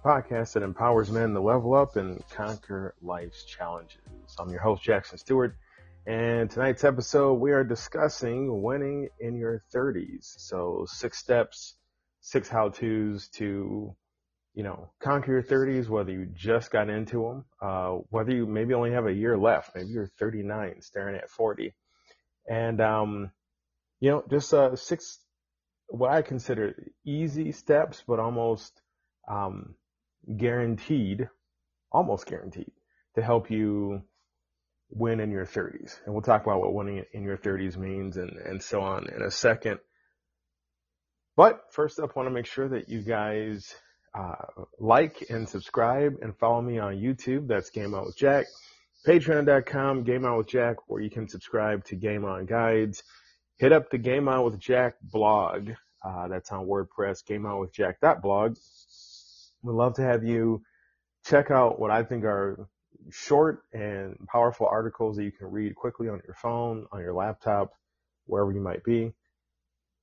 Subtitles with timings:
[0.05, 4.01] podcast that empowers men to level up and conquer life's challenges.
[4.37, 5.55] I'm your host, Jackson Stuart,
[6.09, 10.35] and tonight's episode we are discussing winning in your 30s.
[10.39, 11.77] So, six steps,
[12.21, 13.95] six how to's to,
[14.55, 18.75] you know, conquer your 30s, whether you just got into them, uh, whether you maybe
[18.75, 21.77] only have a year left, maybe you're 39 staring at 40.
[22.49, 23.31] And, um,
[24.01, 25.19] you know, just uh, six
[25.91, 28.81] what I consider easy steps, but almost
[29.29, 29.75] um,
[30.37, 31.29] guaranteed,
[31.93, 32.73] almost guaranteed
[33.17, 34.03] to help you
[34.91, 35.97] win in your 30s.
[36.05, 39.23] And we'll talk about what winning in your 30s means and, and so on in
[39.23, 39.79] a second.
[41.37, 43.75] But first up, I want to make sure that you guys
[44.17, 47.47] uh, like and subscribe and follow me on YouTube.
[47.49, 48.47] That's Game On with Jack.
[49.07, 53.03] Patreon.com, Game On with Jack, where you can subscribe to Game On Guides
[53.61, 55.73] hit up the Game On with Jack blog.
[56.03, 58.57] Uh, that's on WordPress, gameonwithjack.blog.
[59.63, 60.63] We'd love to have you
[61.27, 62.67] check out what I think are
[63.11, 67.75] short and powerful articles that you can read quickly on your phone, on your laptop,
[68.25, 69.13] wherever you might be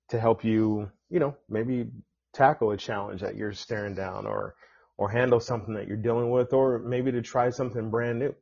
[0.09, 1.87] to help you, you know, maybe
[2.33, 4.53] tackle a challenge that you're staring down or,
[4.97, 8.35] or handle something that you're dealing with or maybe to try something brand new.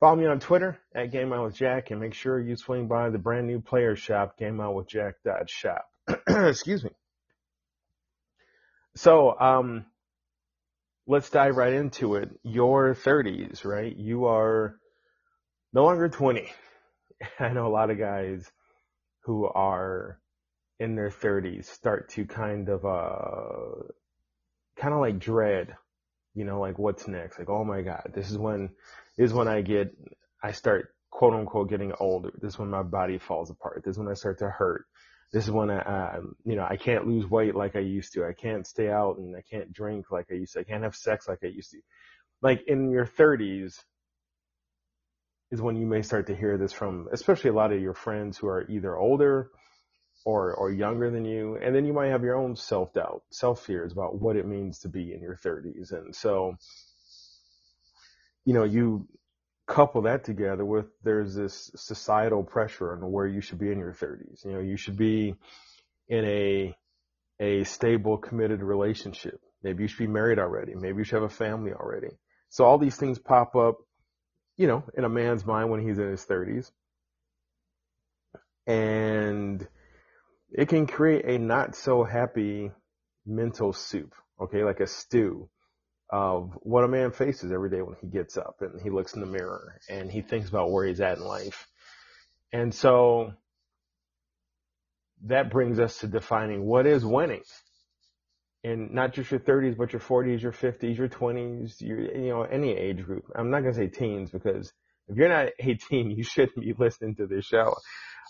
[0.00, 3.10] Follow me on Twitter at Game On with Jack and make sure you swing by
[3.10, 5.90] the brand new player shop, GameOnWithJack.shop.
[6.28, 6.90] Excuse me.
[8.94, 9.86] So, um,
[11.08, 12.30] let's dive right into it.
[12.44, 13.94] Your 30s, right?
[13.96, 14.78] You are
[15.72, 16.48] no longer 20.
[17.40, 18.48] I know a lot of guys
[19.24, 20.20] who are
[20.78, 23.82] in their 30s start to kind of, uh,
[24.76, 25.74] kind of like dread,
[26.36, 27.36] you know, like what's next?
[27.36, 28.70] Like, oh my God, this is when,
[29.18, 29.94] is when I get,
[30.42, 32.30] I start quote unquote getting older.
[32.40, 33.82] This is when my body falls apart.
[33.84, 34.84] This is when I start to hurt.
[35.32, 38.24] This is when I, uh, you know, I can't lose weight like I used to.
[38.24, 40.60] I can't stay out and I can't drink like I used to.
[40.60, 41.80] I can't have sex like I used to.
[42.40, 43.74] Like in your 30s
[45.50, 48.38] is when you may start to hear this from, especially a lot of your friends
[48.38, 49.50] who are either older
[50.24, 51.58] or, or younger than you.
[51.60, 54.80] And then you might have your own self doubt, self fears about what it means
[54.80, 55.92] to be in your 30s.
[55.92, 56.56] And so,
[58.48, 59.06] you know, you
[59.66, 63.92] couple that together with there's this societal pressure on where you should be in your
[63.92, 64.42] 30s.
[64.42, 65.34] You know, you should be
[66.08, 66.74] in a
[67.38, 69.38] a stable, committed relationship.
[69.62, 70.74] Maybe you should be married already.
[70.74, 72.08] Maybe you should have a family already.
[72.48, 73.76] So all these things pop up,
[74.56, 76.70] you know, in a man's mind when he's in his 30s.
[78.66, 79.68] And
[80.50, 82.70] it can create a not so happy
[83.26, 85.50] mental soup, okay, like a stew
[86.10, 89.20] of what a man faces every day when he gets up and he looks in
[89.20, 91.68] the mirror and he thinks about where he's at in life.
[92.52, 93.32] And so
[95.26, 97.42] that brings us to defining what is winning
[98.64, 102.42] And not just your 30s, but your 40s, your 50s, your 20s, your, you know,
[102.42, 103.24] any age group.
[103.34, 104.72] I'm not going to say teens because
[105.08, 107.74] if you're not 18, you shouldn't be listening to this show.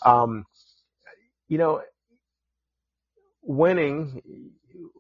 [0.04, 0.44] Um,
[1.48, 1.82] you know,
[3.42, 4.22] winning,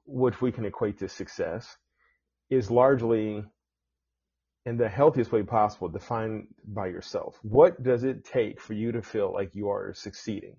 [0.06, 1.76] which we can equate to success,
[2.50, 3.44] is largely
[4.66, 7.38] in the healthiest way possible defined by yourself.
[7.42, 10.56] What does it take for you to feel like you are succeeding?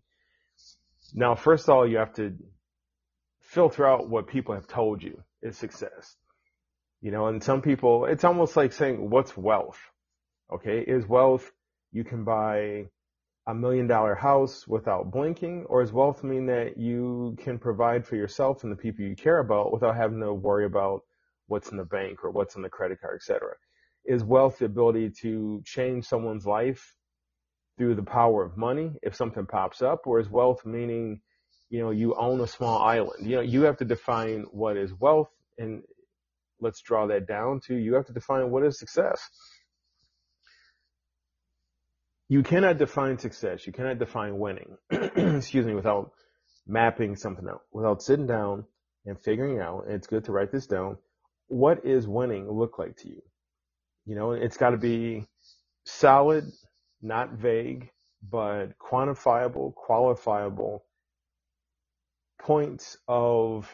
[1.13, 2.35] Now, first of all, you have to
[3.41, 6.15] filter out what people have told you is success.
[7.01, 9.79] You know, and some people, it's almost like saying, what's wealth?
[10.51, 10.81] Okay.
[10.81, 11.51] Is wealth
[11.91, 12.85] you can buy
[13.47, 18.15] a million dollar house without blinking, or is wealth mean that you can provide for
[18.15, 21.03] yourself and the people you care about without having to worry about
[21.49, 23.49] what's in the bank or what's in the credit card, etc.?
[24.05, 26.95] Is wealth the ability to change someone's life
[27.77, 31.21] through the power of money if something pops up, or is wealth meaning,
[31.69, 33.27] you know, you own a small island?
[33.27, 35.83] You know, you have to define what is wealth, and
[36.61, 39.21] let's draw that down to you have to define what is success.
[42.27, 43.65] You cannot define success.
[43.65, 46.11] You cannot define winning, excuse me, without
[46.67, 48.65] mapping something out, without sitting down
[49.05, 50.97] and figuring out, and it's good to write this down,
[51.49, 53.21] what is winning look like to you?
[54.05, 55.27] You know, it's got to be
[55.85, 56.45] solid,
[57.01, 57.89] not vague,
[58.27, 60.79] but quantifiable, qualifiable
[62.41, 63.69] points of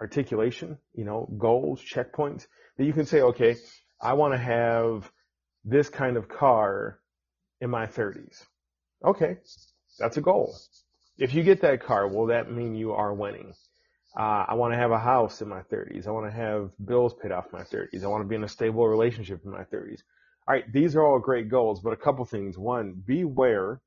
[0.00, 2.46] articulation, you know, goals, checkpoints
[2.76, 3.56] that you can say, okay,
[4.00, 5.10] I want to have
[5.64, 7.00] this kind of car
[7.60, 8.44] in my 30s.
[9.04, 9.36] Okay,
[9.98, 10.56] that's a goal.
[11.16, 13.54] If you get that car, will that mean you are winning?
[14.16, 16.06] Uh, I want to have a house in my 30s.
[16.06, 18.04] I want to have bills paid off in my 30s.
[18.04, 20.00] I want to be in a stable relationship in my 30s.
[20.46, 22.56] All right, these are all great goals, but a couple things.
[22.58, 23.80] One, beware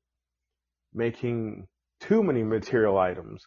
[0.94, 1.66] making
[2.00, 3.46] too many material items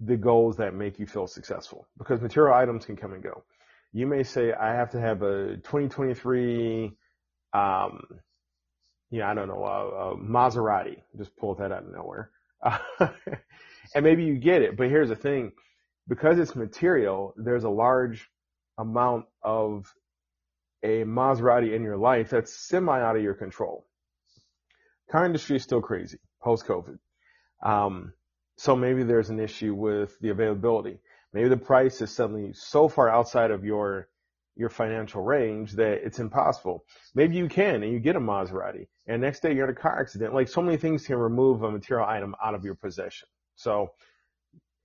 [0.00, 3.44] the goals that make you feel successful because material items can come and go.
[3.92, 6.92] You may say, I have to have a 2023,
[7.54, 8.06] um,
[9.10, 11.02] yeah, I don't know, a, a Maserati.
[11.16, 12.30] Just pulled that out of nowhere.
[13.94, 15.52] and maybe you get it, but here's the thing.
[16.08, 18.28] Because it's material, there's a large
[18.78, 19.92] amount of
[20.82, 23.86] a Maserati in your life that's semi out of your control.
[25.10, 26.98] Car industry is still crazy post COVID.
[27.62, 28.12] Um,
[28.56, 31.00] so maybe there's an issue with the availability.
[31.32, 34.08] Maybe the price is suddenly so far outside of your
[34.58, 36.84] your financial range that it's impossible.
[37.14, 40.00] Maybe you can and you get a Maserati and next day you're in a car
[40.00, 40.32] accident.
[40.32, 43.28] Like so many things can remove a material item out of your possession.
[43.56, 43.92] So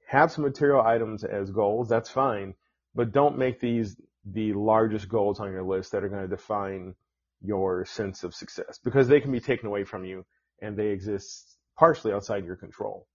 [0.08, 1.88] have some material items as goals.
[1.88, 2.56] That's fine,
[2.96, 3.96] but don't make these
[4.26, 6.94] the largest goals on your list that are going to define
[7.42, 10.26] your sense of success because they can be taken away from you
[10.62, 13.08] and they exist partially outside your control.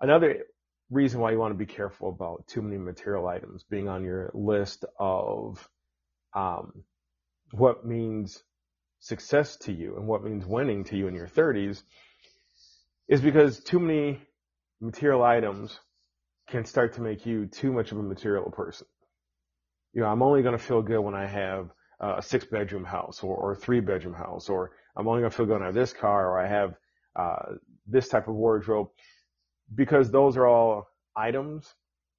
[0.00, 0.44] Another
[0.90, 4.30] reason why you want to be careful about too many material items being on your
[4.34, 5.68] list of
[6.34, 6.84] um,
[7.52, 8.42] what means
[8.98, 11.82] success to you and what means winning to you in your 30s
[13.08, 14.20] is because too many
[14.80, 15.78] material items
[16.48, 18.86] can start to make you too much of a material person.
[19.92, 23.22] You know, I'm only going to feel good when I have a six bedroom house
[23.22, 25.66] or, or a three bedroom house, or I'm only going to feel good when I
[25.66, 26.74] have this car or I have
[27.16, 27.54] uh,
[27.86, 28.88] this type of wardrobe
[29.74, 31.72] because those are all items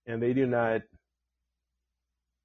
[0.05, 0.81] and they do not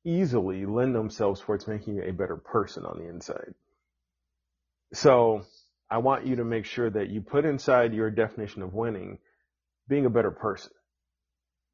[0.04, 3.54] easily lend themselves towards making you a better person on the inside.
[4.92, 5.42] So
[5.90, 9.18] I want you to make sure that you put inside your definition of winning
[9.88, 10.72] being a better person.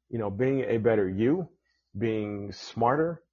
[0.09, 1.49] You know, being a better you,
[1.97, 3.23] being smarter,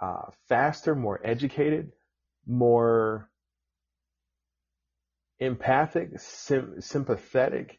[0.00, 1.92] uh, faster, more educated,
[2.46, 3.30] more
[5.38, 7.78] empathic, sim- sympathetic,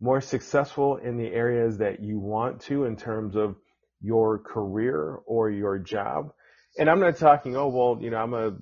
[0.00, 3.56] more successful in the areas that you want to in terms of
[4.00, 6.32] your career or your job.
[6.78, 8.52] And I'm not talking, oh, well, you know, I'm a,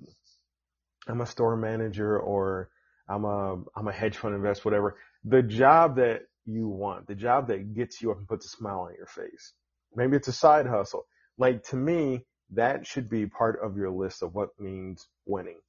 [1.07, 2.69] I'm a store manager or
[3.09, 4.97] I'm a, I'm a hedge fund investor, whatever.
[5.25, 8.81] The job that you want, the job that gets you up and puts a smile
[8.81, 9.53] on your face.
[9.95, 11.05] Maybe it's a side hustle.
[11.37, 15.59] Like to me, that should be part of your list of what means winning.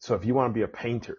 [0.00, 1.18] So if you want to be a painter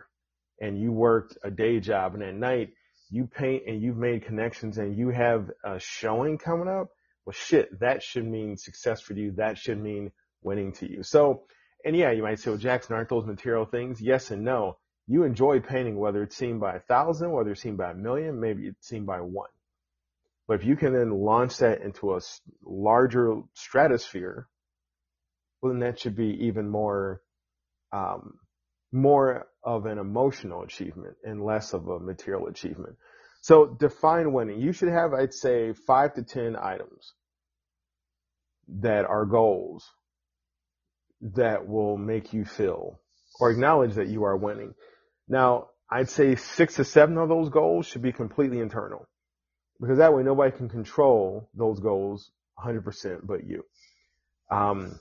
[0.59, 2.71] and you worked a day job and at night
[3.09, 6.89] you paint and you've made connections and you have a showing coming up,
[7.25, 9.31] well shit, that should mean success for you.
[9.37, 10.11] That should mean
[10.41, 11.03] winning to you.
[11.03, 11.43] So,
[11.85, 14.01] and yeah, you might say, well, Jackson, aren't those material things?
[14.01, 14.77] Yes and no.
[15.07, 18.39] You enjoy painting, whether it's seen by a thousand, whether it's seen by a million,
[18.39, 19.50] maybe it's seen by one.
[20.48, 22.19] But if you can then launch that into a
[22.63, 24.48] larger stratosphere,
[25.62, 27.22] well, then that should be even more,
[27.91, 28.39] um,
[28.91, 32.95] more of an emotional achievement and less of a material achievement.
[33.41, 34.60] So define winning.
[34.60, 37.13] You should have, I'd say, five to 10 items
[38.79, 39.89] that are goals
[41.22, 43.00] that will make you feel
[43.39, 44.74] or acknowledge that you are winning.
[45.27, 49.08] Now, I'd say six to seven of those goals should be completely internal
[49.80, 53.65] because that way nobody can control those goals 100% but you.
[54.50, 55.00] Um,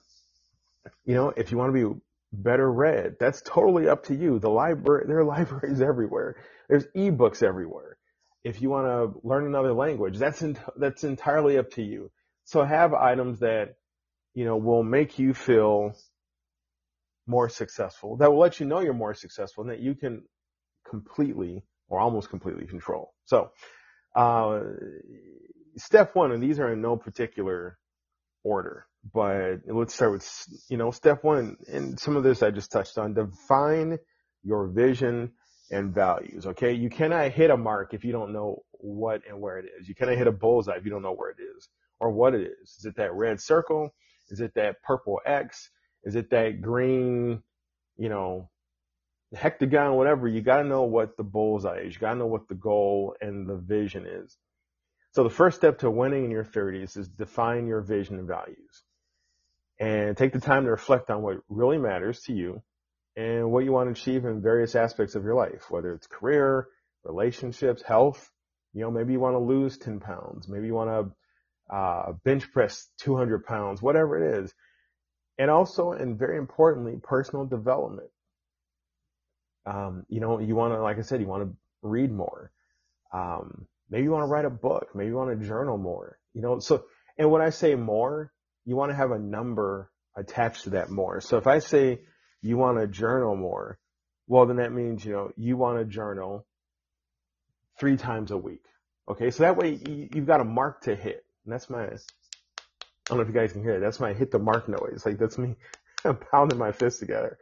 [1.04, 2.00] you know, if you want to be
[2.32, 3.16] better read.
[3.20, 4.38] That's totally up to you.
[4.38, 6.36] The library, there are libraries everywhere.
[6.68, 7.98] There's ebooks everywhere.
[8.44, 12.10] If you want to learn another language, that's in, that's entirely up to you.
[12.44, 13.76] So have items that,
[14.34, 15.94] you know, will make you feel
[17.26, 20.22] more successful, that will let you know you're more successful and that you can
[20.88, 23.12] completely or almost completely control.
[23.26, 23.50] So,
[24.14, 24.60] uh,
[25.76, 27.78] step one, and these are in no particular
[28.44, 32.72] order, but let's start with, you know, step one, and some of this I just
[32.72, 33.98] touched on, define
[34.42, 35.32] your vision
[35.70, 36.46] and values.
[36.46, 36.72] Okay.
[36.72, 39.88] You cannot hit a mark if you don't know what and where it is.
[39.88, 42.42] You cannot hit a bullseye if you don't know where it is or what it
[42.42, 42.76] is.
[42.78, 43.94] Is it that red circle?
[44.28, 45.70] Is it that purple X?
[46.04, 47.42] Is it that green,
[47.96, 48.50] you know,
[49.34, 50.28] hectagon, whatever?
[50.28, 51.94] You got to know what the bullseye is.
[51.94, 54.36] You got to know what the goal and the vision is.
[55.12, 58.82] So the first step to winning in your 30s is define your vision and values
[59.78, 62.62] and take the time to reflect on what really matters to you
[63.16, 66.68] and what you want to achieve in various aspects of your life, whether it's career,
[67.04, 68.30] relationships, health.
[68.72, 70.48] You know, maybe you want to lose 10 pounds.
[70.48, 71.12] Maybe you want
[71.70, 74.54] to uh, bench press 200 pounds, whatever it is.
[75.42, 78.10] And also, and very importantly, personal development.
[79.66, 82.52] Um, you know, you want to, like I said, you want to read more.
[83.12, 84.90] Um, maybe you want to write a book.
[84.94, 86.20] Maybe you want to journal more.
[86.32, 86.84] You know, so,
[87.18, 88.32] and when I say more,
[88.64, 91.20] you want to have a number attached to that more.
[91.20, 92.02] So if I say,
[92.40, 93.80] you want to journal more,
[94.28, 96.46] well, then that means, you know, you want to journal
[97.80, 98.62] three times a week.
[99.08, 99.32] Okay.
[99.32, 101.26] So that way you, have got a mark to hit.
[101.44, 101.88] And that's my,
[103.08, 103.80] I don't know if you guys can hear it.
[103.80, 105.02] That's my hit the mark noise.
[105.04, 105.56] Like that's me
[106.30, 107.38] pounding my fists together.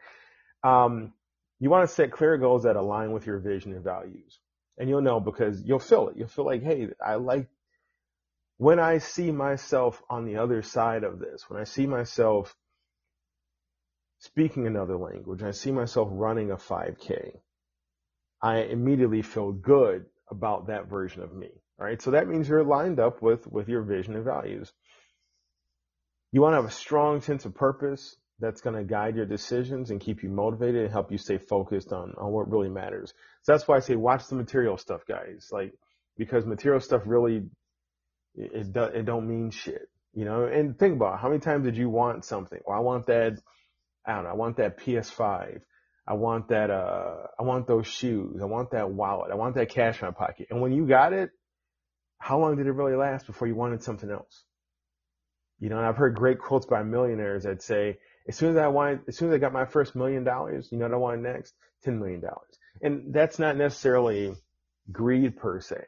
[0.65, 1.13] Um,
[1.59, 4.39] you want to set clear goals that align with your vision and values.
[4.79, 6.17] And you'll know because you'll feel it.
[6.17, 7.49] You'll feel like, hey, I like
[8.59, 12.55] when I see myself on the other side of this, when I see myself
[14.19, 17.39] speaking another language, I see myself running a 5K,
[18.43, 21.49] I immediately feel good about that version of me.
[21.79, 22.01] All right.
[22.01, 24.73] So that means you're lined up with, with your vision and values.
[26.33, 29.91] You want to have a strong sense of purpose that's going to guide your decisions
[29.91, 33.13] and keep you motivated and help you stay focused on, on what really matters.
[33.43, 35.49] So that's why I say watch the material stuff, guys.
[35.53, 35.75] Like,
[36.17, 37.43] because material stuff really,
[38.35, 41.21] it, do, it don't mean shit, you know, and think about it.
[41.21, 42.61] how many times did you want something?
[42.67, 43.39] Well, I want that
[44.07, 44.31] I don't know.
[44.31, 45.61] I want that PS5.
[46.07, 48.41] I want that, uh, I want those shoes.
[48.43, 49.31] I want that wallet.
[49.31, 50.49] I want that cash in my pocket.
[50.51, 51.31] And when you got it,
[52.19, 54.45] how long did it really last before you wanted something else?
[55.61, 57.99] You know, and I've heard great quotes by millionaires that say,
[58.29, 60.79] as soon as I wanted, as soon as I got my first million dollars, you
[60.79, 61.55] know what I wanted next?
[61.87, 62.23] $10 million.
[62.83, 64.35] And that's not necessarily
[64.91, 65.85] greed per se.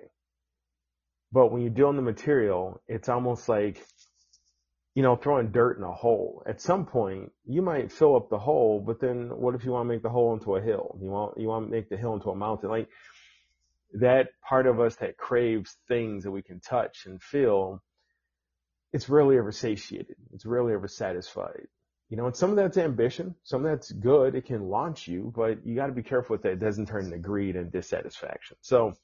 [1.33, 3.83] But when you deal in the material, it's almost like
[4.95, 6.43] you know, throwing dirt in a hole.
[6.47, 9.89] At some point, you might fill up the hole, but then what if you want
[9.89, 10.99] to make the hole into a hill?
[11.01, 12.69] You want, you want to make the hill into a mountain.
[12.69, 12.89] Like
[13.95, 17.83] that part of us that craves things that we can touch and feel,
[18.93, 20.17] it's rarely ever satiated.
[20.33, 21.67] It's rarely ever satisfied.
[22.11, 24.35] You know, and some of that's ambition, some of that's good.
[24.35, 26.53] It can launch you, but you got to be careful with that.
[26.53, 28.59] It doesn't turn into greed and dissatisfaction.
[28.61, 28.95] So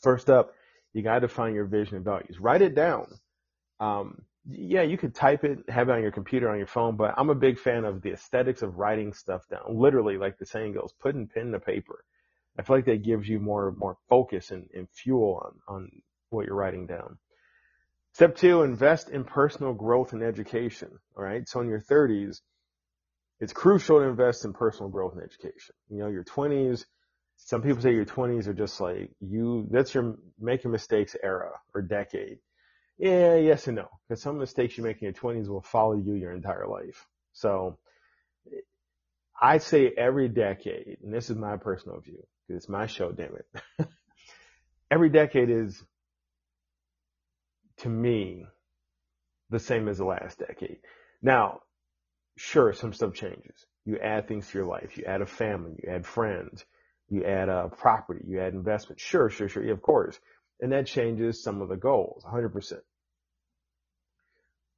[0.00, 0.52] first up,
[0.92, 2.40] you got to find your vision and values.
[2.40, 3.06] Write it down.
[3.78, 7.14] Um, yeah, you could type it, have it on your computer, on your phone, but
[7.16, 9.62] I'm a big fan of the aesthetics of writing stuff down.
[9.68, 12.04] Literally, like the saying goes, putting pen to paper.
[12.58, 15.90] I feel like that gives you more, more focus and, and fuel on, on
[16.30, 17.18] what you're writing down.
[18.12, 20.90] Step two, invest in personal growth and education.
[21.16, 21.48] All right.
[21.48, 22.42] So in your thirties,
[23.38, 25.74] it's crucial to invest in personal growth and education.
[25.88, 26.86] You know, your twenties,
[27.36, 31.82] some people say your twenties are just like you, that's your making mistakes era or
[31.82, 32.38] decade
[33.00, 33.88] yeah, yes and no.
[34.06, 37.06] Because some mistakes you make in your 20s will follow you your entire life.
[37.32, 37.78] So
[39.40, 43.88] I say every decade, and this is my personal view, it's my show, damn it.
[44.90, 45.82] every decade is,
[47.80, 48.46] to me,
[49.50, 50.78] the same as the last decade.
[51.22, 51.60] Now,
[52.36, 53.66] sure, some stuff changes.
[53.84, 54.96] You add things to your life.
[54.96, 55.80] You add a family.
[55.82, 56.64] You add friends.
[57.08, 58.24] You add a property.
[58.26, 59.00] You add investment.
[59.00, 59.64] Sure, sure, sure.
[59.64, 60.18] Yeah, of course.
[60.60, 62.80] And that changes some of the goals, 100%.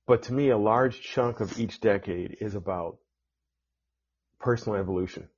[0.07, 2.99] But to me, a large chunk of each decade is about
[4.41, 5.29] personal evolution,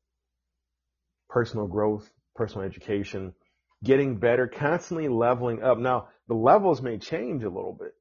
[1.29, 3.35] personal growth, personal education,
[3.83, 5.79] getting better, constantly leveling up.
[5.79, 7.93] Now, the levels may change a little bit,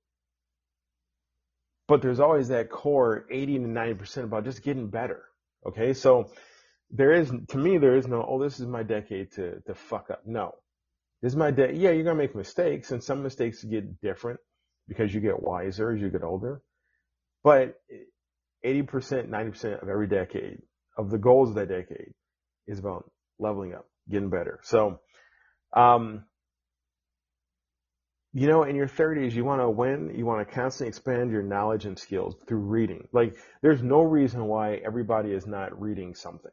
[1.88, 5.24] but there's always that core 80 to 90% about just getting better.
[5.66, 5.94] Okay.
[5.94, 6.32] So
[6.90, 10.10] there is, to me, there is no, oh, this is my decade to, to fuck
[10.12, 10.22] up.
[10.26, 10.56] No.
[11.22, 11.72] This is my day.
[11.74, 14.40] Yeah, you're going to make mistakes and some mistakes get different
[14.88, 16.62] because you get wiser as you get older.
[17.44, 17.76] But
[18.66, 20.60] 80%, 90% of every decade,
[20.98, 22.14] of the goals of that decade,
[22.68, 24.60] is about leveling up, getting better.
[24.64, 25.00] So,
[25.76, 26.26] um,
[28.34, 30.14] you know, in your 30s, you want to win.
[30.16, 33.08] You want to constantly expand your knowledge and skills through reading.
[33.14, 36.52] Like, there's no reason why everybody is not reading something.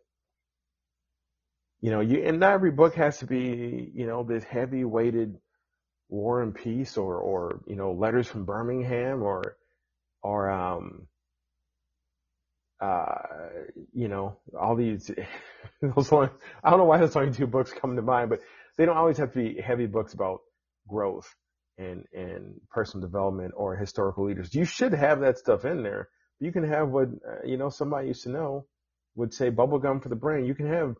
[1.83, 5.39] You know, you and not every book has to be, you know, this heavy weighted
[6.11, 9.57] War and Peace or or you know letters from Birmingham or
[10.23, 11.07] or um
[12.81, 13.17] uh
[13.95, 15.11] you know all these
[15.83, 16.31] those only,
[16.65, 18.41] I don't know why those only two books come to mind, but
[18.81, 20.41] they don't always have to be heavy books about
[20.89, 21.29] growth
[21.77, 24.55] and and personal development or historical leaders.
[24.55, 26.09] You should have that stuff in there.
[26.39, 28.65] You can have what uh, you know somebody used to know
[29.17, 30.47] would say bubblegum for the brain.
[30.47, 30.97] You can have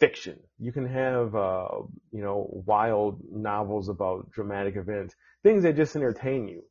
[0.00, 0.38] fiction.
[0.58, 1.68] You can have, uh,
[2.12, 6.62] you know, wild novels about dramatic events, things that just entertain you.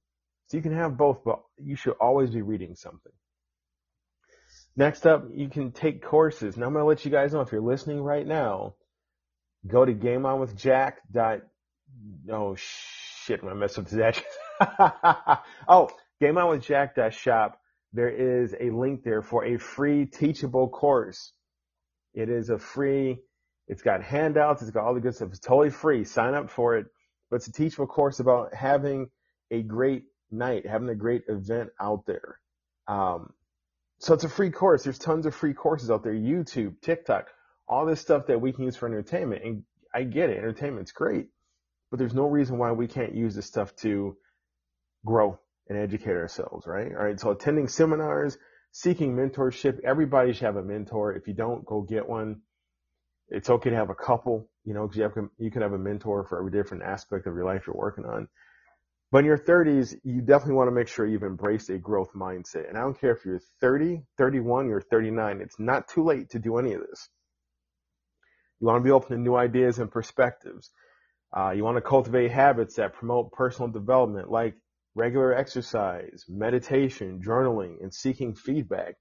[0.47, 3.11] So you can have both, but you should always be reading something.
[4.75, 6.57] Next up, you can take courses.
[6.57, 8.73] Now I'm going to let you guys know if you're listening right now,
[9.67, 10.93] go to gameonwithjack.
[11.11, 11.41] Dot.
[12.29, 15.43] Oh shit, I messed up the that.
[15.67, 15.89] oh,
[16.21, 17.59] gameonwithjack.shop.
[17.93, 21.31] There is a link there for a free teachable course.
[22.13, 23.19] It is a free,
[23.67, 25.29] it's got handouts, it's got all the good stuff.
[25.29, 26.03] It's totally free.
[26.03, 26.87] Sign up for it.
[27.29, 29.09] But it's a teachable course about having
[29.51, 32.39] a great night, having a great event out there.
[32.87, 33.33] Um,
[33.99, 34.83] so it's a free course.
[34.83, 36.13] There's tons of free courses out there.
[36.13, 37.27] YouTube, TikTok,
[37.67, 39.43] all this stuff that we can use for entertainment.
[39.43, 40.37] And I get it.
[40.37, 41.27] Entertainment's great,
[41.89, 44.17] but there's no reason why we can't use this stuff to
[45.05, 46.91] grow and educate ourselves, right?
[46.91, 47.19] All right.
[47.19, 48.37] So attending seminars,
[48.71, 49.79] seeking mentorship.
[49.83, 51.13] Everybody should have a mentor.
[51.13, 52.41] If you don't, go get one.
[53.29, 55.79] It's okay to have a couple, you know, because you, have, you can have a
[55.79, 58.27] mentor for every different aspect of your life you're working on.
[59.11, 62.67] But in your 30s, you definitely want to make sure you've embraced a growth mindset.
[62.67, 66.39] And I don't care if you're 30, 31, or 39, it's not too late to
[66.39, 67.09] do any of this.
[68.65, 70.71] You want to be open to new ideas and perspectives.
[71.31, 74.55] Uh, you want to cultivate habits that promote personal development, like
[74.95, 78.95] regular exercise, meditation, journaling, and seeking feedback.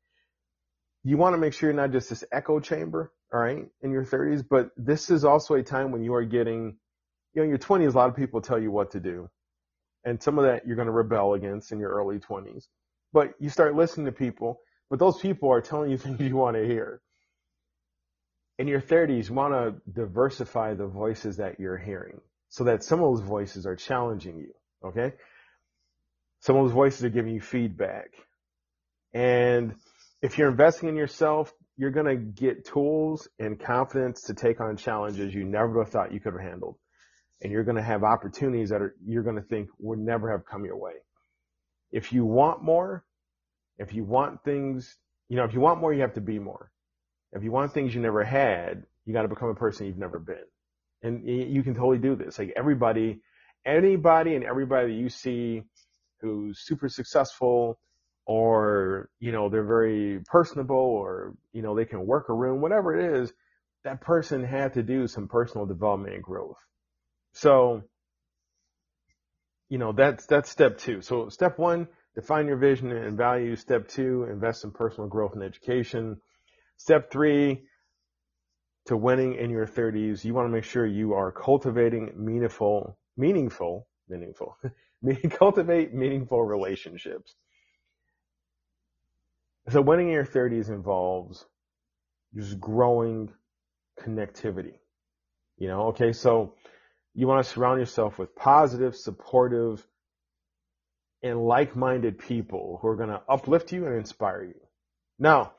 [1.03, 4.05] You want to make sure you're not just this echo chamber, all right, in your
[4.05, 6.77] 30s, but this is also a time when you are getting,
[7.33, 9.31] you know, in your 20s, a lot of people tell you what to do.
[10.05, 12.64] And some of that you're going to rebel against in your early 20s.
[13.14, 16.55] But you start listening to people, but those people are telling you things you want
[16.59, 17.00] to hear.
[18.58, 23.00] In your 30s, you want to diversify the voices that you're hearing so that some
[23.02, 24.52] of those voices are challenging you.
[24.84, 25.12] Okay.
[26.40, 28.10] Some of those voices are giving you feedback.
[29.12, 29.74] And
[30.22, 34.76] if you're investing in yourself, you're going to get tools and confidence to take on
[34.76, 36.76] challenges you never would have thought you could have handled.
[37.42, 40.46] And you're going to have opportunities that are, you're going to think would never have
[40.46, 40.92] come your way.
[41.90, 43.04] If you want more,
[43.78, 44.96] if you want things,
[45.28, 46.70] you know, if you want more, you have to be more.
[47.35, 50.18] If you want things you never had, you got to become a person you've never
[50.18, 50.37] been.
[51.03, 52.38] And you can totally do this.
[52.38, 53.20] Like everybody,
[53.66, 55.62] anybody and everybody that you see
[56.20, 57.79] who's super successful
[58.25, 62.99] or, you know, they're very personable or, you know, they can work a room, whatever
[62.99, 63.33] it is,
[63.83, 66.57] that person had to do some personal development and growth.
[67.35, 67.83] So,
[69.68, 71.03] you know, that's, that's step two.
[71.03, 73.61] So step one, define your vision and values.
[73.61, 76.18] Step two, invest in personal growth and education.
[76.85, 77.62] Step three,
[78.85, 83.88] to winning in your 30s, you want to make sure you are cultivating meaningful, meaningful,
[84.07, 84.59] meaningful,
[85.31, 87.37] cultivate meaningful relationships.
[89.70, 91.47] So winning in your 30s involves
[92.37, 93.33] just growing
[93.99, 94.75] connectivity.
[95.57, 96.53] You know, okay, so
[97.14, 99.87] you want to surround yourself with positive, supportive,
[101.23, 104.61] and like-minded people who are going to uplift you and inspire you.
[105.18, 105.53] Now,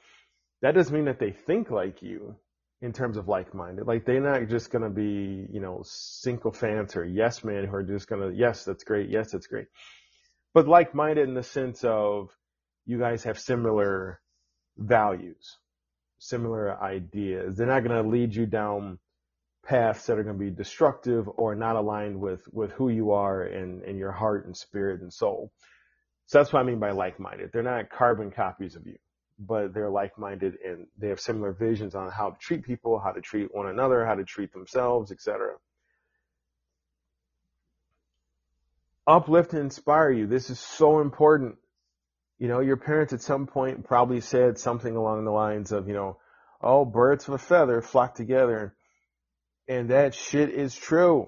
[0.66, 2.36] that doesn't mean that they think like you
[2.82, 3.86] in terms of like-minded.
[3.86, 7.84] Like they're not just going to be, you know, sycophants or yes men who are
[7.84, 9.12] just going to, yes, that's great.
[9.12, 9.68] Yes, that's great.
[10.56, 12.30] But like-minded in the sense of
[12.84, 14.20] you guys have similar
[14.76, 15.56] values,
[16.18, 17.58] similar ideas.
[17.58, 18.98] They're not going to lead you down
[19.68, 23.44] paths that are going to be destructive or not aligned with, with who you are
[23.44, 25.52] and, and your heart and spirit and soul.
[26.26, 27.52] So that's what I mean by like-minded.
[27.54, 28.98] They're not carbon copies of you
[29.38, 33.22] but they're like-minded and they have similar visions on how to treat people, how to
[33.22, 35.56] treat one another, how to treat themselves, etc.
[39.06, 40.28] Uplift and inspire you.
[40.28, 41.58] This is so important.
[42.40, 45.94] You know, your parents at some point probably said something along the lines of, you
[45.94, 46.18] know,
[46.62, 48.76] oh, birds of a feather flock together.
[49.68, 51.28] And that shit is true.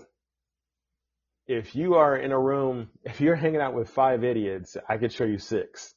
[1.46, 5.14] If you are in a room, if you're hanging out with five idiots, I could
[5.14, 5.94] show you six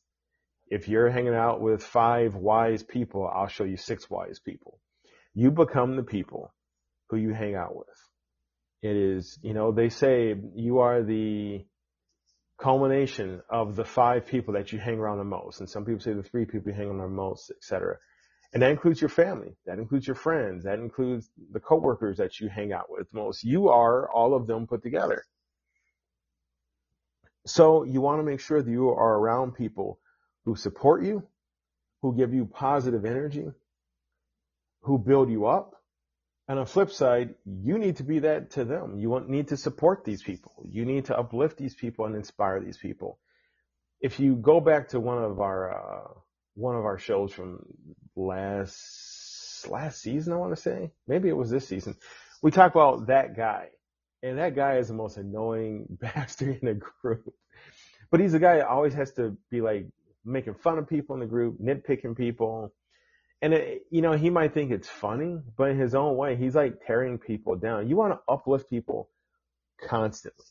[0.71, 4.79] if you're hanging out with five wise people, I'll show you six wise people.
[5.35, 6.55] You become the people
[7.09, 7.89] who you hang out with.
[8.83, 11.67] It is, you know, they say you are the
[12.59, 15.61] culmination of the five people that you hang around the most.
[15.61, 17.97] And some people say the three people you hang around the most, etc.
[18.53, 19.57] And that includes your family.
[19.67, 20.65] That includes your friends.
[20.65, 23.43] That includes the coworkers that you hang out with most.
[23.43, 25.25] You are all of them put together.
[27.47, 29.99] So you want to make sure that you are around people
[30.45, 31.23] who support you,
[32.03, 33.47] who give you positive energy,
[34.83, 35.75] who build you up.
[36.49, 38.99] And on flip side, you need to be that to them.
[38.99, 40.65] You need to support these people.
[40.69, 43.19] You need to uplift these people and inspire these people.
[44.01, 46.09] If you go back to one of our, uh,
[46.55, 47.65] one of our shows from
[48.17, 51.95] last, last season, I want to say, maybe it was this season.
[52.43, 53.69] We talked about that guy
[54.23, 57.33] and that guy is the most annoying bastard in the group.
[58.11, 59.87] But he's a guy that always has to be like
[60.25, 62.73] making fun of people in the group, nitpicking people.
[63.43, 66.55] And it, you know, he might think it's funny, but in his own way, he's
[66.55, 67.89] like tearing people down.
[67.89, 69.09] You want to uplift people
[69.89, 70.45] constantly.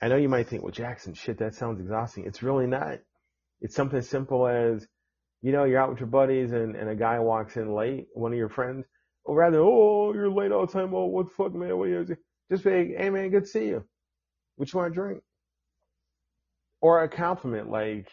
[0.00, 2.26] I know you might think, well, Jackson, shit, that sounds exhausting.
[2.26, 2.98] It's really not.
[3.60, 4.86] It's something as simple as,
[5.42, 8.32] you know, you're out with your buddies and, and a guy walks in late, one
[8.32, 8.84] of your friends,
[9.24, 10.94] or rather, oh, you're late all the time.
[10.94, 11.76] Oh, what the fuck, man?
[11.76, 12.18] What is it?
[12.50, 13.84] Just say, hey man, good to see you.
[14.56, 15.22] What you want to drink?
[16.80, 18.08] Or a compliment, like,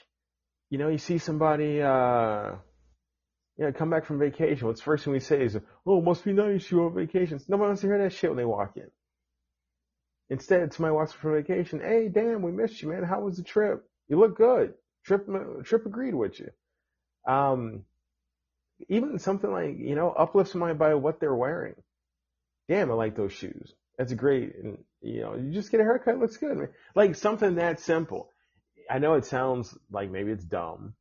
[0.76, 2.52] you know, you see somebody, uh,
[3.58, 4.68] yeah, come back from vacation.
[4.68, 5.58] What's the first thing we say is,
[5.88, 7.40] oh, must be nice you on vacation.
[7.48, 8.92] Nobody wants to hear that shit when they walk in.
[10.30, 11.80] Instead, somebody walks from vacation.
[11.80, 13.04] Hey, damn, we missed you, man.
[13.04, 13.86] How was the trip?
[14.10, 14.74] You look good.
[15.06, 15.26] Trip,
[15.64, 16.50] trip agreed with you.
[17.26, 17.86] Um,
[18.90, 21.76] even something like, you know, uplift somebody by what they're wearing.
[22.68, 23.74] Damn, I like those shoes.
[23.98, 24.56] That's great.
[24.62, 26.58] And, you know, you just get a haircut, looks good.
[26.58, 26.70] Man.
[26.96, 28.30] Like something that simple.
[28.90, 30.94] I know it sounds like maybe it's dumb,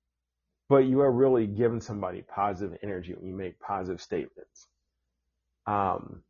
[0.69, 4.67] but you are really giving somebody positive energy when you make positive statements.
[5.67, 6.23] Um,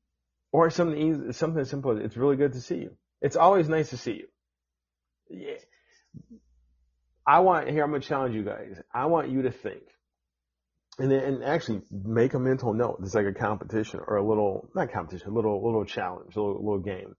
[0.53, 1.99] or something easy, something simple.
[1.99, 2.97] It's really good to see you.
[3.21, 4.29] It's always nice to see you.
[5.29, 5.57] Yeah.
[7.27, 7.83] I want here.
[7.83, 8.81] I'm gonna challenge you guys.
[8.93, 9.83] I want you to think,
[10.99, 13.01] and then, and actually make a mental note.
[13.03, 16.63] It's like a competition or a little not competition, a little little challenge, a little,
[16.63, 17.17] little game.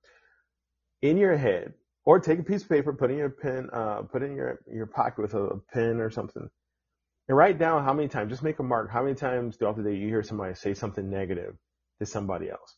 [1.01, 1.73] In your head,
[2.05, 4.85] or take a piece of paper, put in your pen, uh, put in your your
[4.85, 6.49] pocket with a, a pen or something,
[7.27, 8.29] and write down how many times.
[8.29, 8.91] Just make a mark.
[8.91, 11.55] How many times throughout the day you hear somebody say something negative
[11.99, 12.75] to somebody else,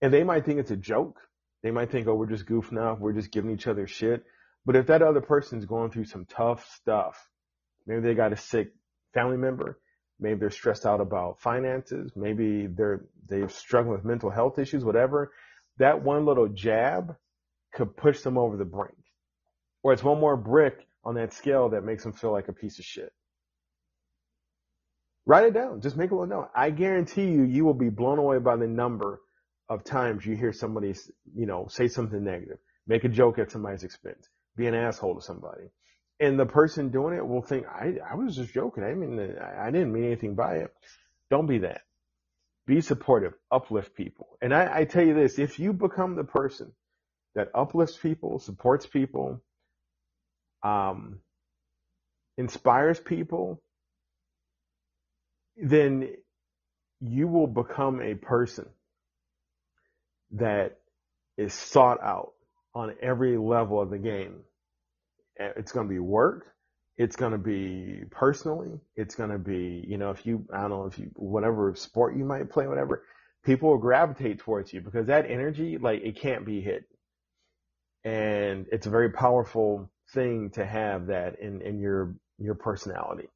[0.00, 1.20] and they might think it's a joke.
[1.62, 2.98] They might think, oh, we're just goofing off.
[2.98, 4.24] We're just giving each other shit.
[4.64, 7.28] But if that other person's going through some tough stuff,
[7.86, 8.72] maybe they got a sick
[9.12, 9.78] family member,
[10.18, 15.32] maybe they're stressed out about finances, maybe they're they're struggling with mental health issues, whatever,
[15.78, 17.16] that one little jab
[17.72, 18.96] could push them over the brink.
[19.82, 22.78] Or it's one more brick on that scale that makes them feel like a piece
[22.78, 23.12] of shit.
[25.24, 25.80] Write it down.
[25.80, 26.50] Just make a little note.
[26.54, 29.20] I guarantee you, you will be blown away by the number
[29.68, 30.94] of times you hear somebody,
[31.34, 35.22] you know, say something negative, make a joke at somebody's expense, be an asshole to
[35.22, 35.64] somebody.
[36.20, 38.84] And the person doing it will think, I, I was just joking.
[38.84, 40.72] I mean, I didn't mean anything by it.
[41.30, 41.82] Don't be that.
[42.66, 44.38] Be supportive, uplift people.
[44.40, 46.72] And I, I tell you this, if you become the person
[47.34, 49.42] that uplifts people, supports people,
[50.62, 51.18] um,
[52.38, 53.62] inspires people,
[55.56, 56.10] then
[57.00, 58.66] you will become a person
[60.32, 60.78] that
[61.36, 62.32] is sought out
[62.74, 64.40] on every level of the game.
[65.36, 66.46] It's going to be work.
[66.96, 68.78] It's going to be personally.
[68.96, 72.16] It's going to be, you know, if you, I don't know, if you, whatever sport
[72.16, 73.04] you might play, whatever,
[73.44, 76.84] people will gravitate towards you because that energy, like, it can't be hidden.
[78.04, 83.28] And it's a very powerful thing to have that in, in your, your personality.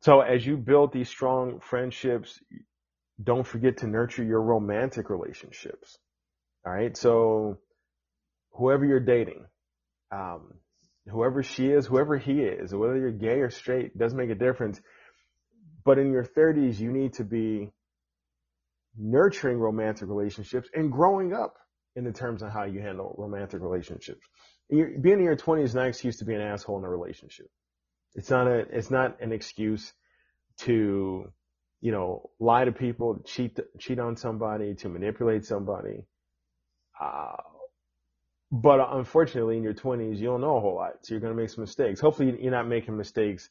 [0.00, 2.38] So as you build these strong friendships,
[3.22, 5.98] don't forget to nurture your romantic relationships.
[6.64, 6.96] All right.
[6.96, 7.58] So
[8.52, 9.46] whoever you're dating,
[10.12, 10.54] um,
[11.08, 14.80] whoever she is, whoever he is, whether you're gay or straight, doesn't make a difference.
[15.84, 17.72] But in your 30s, you need to be
[18.96, 21.54] nurturing romantic relationships and growing up
[21.98, 24.24] in the terms of how you handle romantic relationships.
[24.70, 26.88] You're, being in your 20s is not an excuse to be an asshole in a
[26.88, 27.46] relationship.
[28.14, 29.92] It's not a, it's not an excuse
[30.60, 31.32] to,
[31.80, 36.04] you know, lie to people, cheat, cheat on somebody, to manipulate somebody.
[37.00, 37.36] Uh,
[38.52, 40.92] but unfortunately, in your 20s, you don't know a whole lot.
[41.02, 42.00] So you're going to make some mistakes.
[42.00, 43.50] Hopefully, you're not making mistakes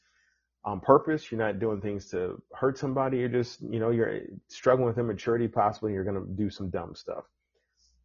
[0.64, 1.30] on purpose.
[1.30, 3.18] You're not doing things to hurt somebody.
[3.18, 5.50] You're just, you know, you're struggling with immaturity.
[5.50, 7.26] Possibly, you're going to do some dumb stuff.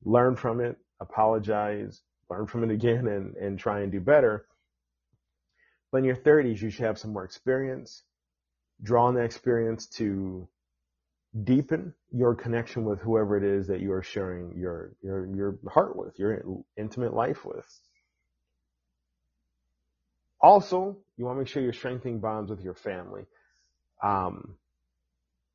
[0.04, 4.46] Learn from it, apologize, learn from it again, and, and try and do better.
[5.90, 8.02] But in your 30s, you should have some more experience.
[8.82, 10.48] Draw on that experience to
[11.44, 15.96] deepen your connection with whoever it is that you are sharing your your your heart
[15.96, 16.42] with, your
[16.76, 17.66] intimate life with.
[20.40, 23.24] Also, you want to make sure you're strengthening bonds with your family.
[24.02, 24.56] Um,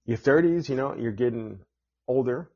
[0.06, 1.60] your 30s, you know, you're getting
[2.08, 2.50] older.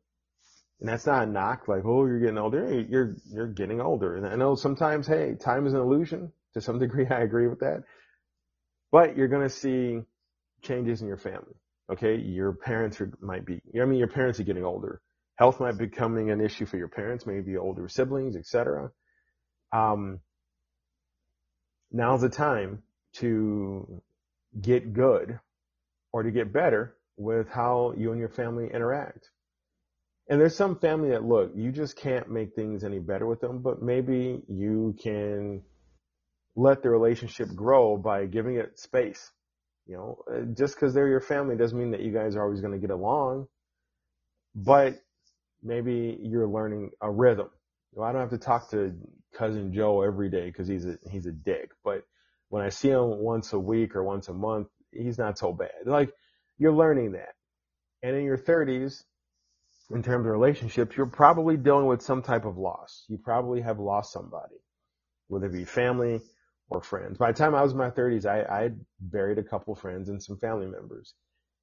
[0.82, 2.84] And that's not a knock, like, oh, you're getting older.
[2.89, 4.15] You're, you're getting older.
[4.15, 6.32] And I know sometimes, hey, time is an illusion.
[6.56, 7.84] To some degree, I agree with that.
[8.91, 10.02] But you're going to see
[10.63, 11.56] changes in your family.
[11.91, 12.15] Okay.
[12.15, 15.02] Your parents are, might be, I mean, your parents are getting older.
[15.36, 18.91] Health might be becoming an issue for your parents, maybe older siblings, etc.
[19.72, 20.20] Um,
[21.91, 22.82] now's the time
[23.13, 24.02] to
[24.60, 25.39] get good
[26.12, 29.30] or to get better with how you and your family interact.
[30.30, 33.62] And there's some family that look, you just can't make things any better with them,
[33.62, 35.62] but maybe you can
[36.56, 39.32] let the relationship grow by giving it space.
[39.88, 42.62] You know, uh, just because they're your family doesn't mean that you guys are always
[42.62, 43.48] going to get along,
[44.56, 45.02] but
[45.64, 47.50] maybe you're learning a rhythm.
[48.02, 48.96] I don't have to talk to
[49.34, 52.04] cousin Joe every day because he's a he's a dick, but
[52.50, 55.72] when I see him once a week or once a month, he's not so bad.
[55.86, 56.12] Like
[56.58, 57.34] you're learning that.
[58.04, 59.04] And in your 30s,
[59.94, 63.06] in terms of relationships, you're probably dealing with some type of loss.
[63.08, 64.56] You probably have lost somebody,
[65.28, 66.22] whether it be family
[66.70, 67.18] or friends.
[67.18, 70.10] By the time I was in my 30s, I, I had buried a couple friends
[70.10, 71.14] and some family members.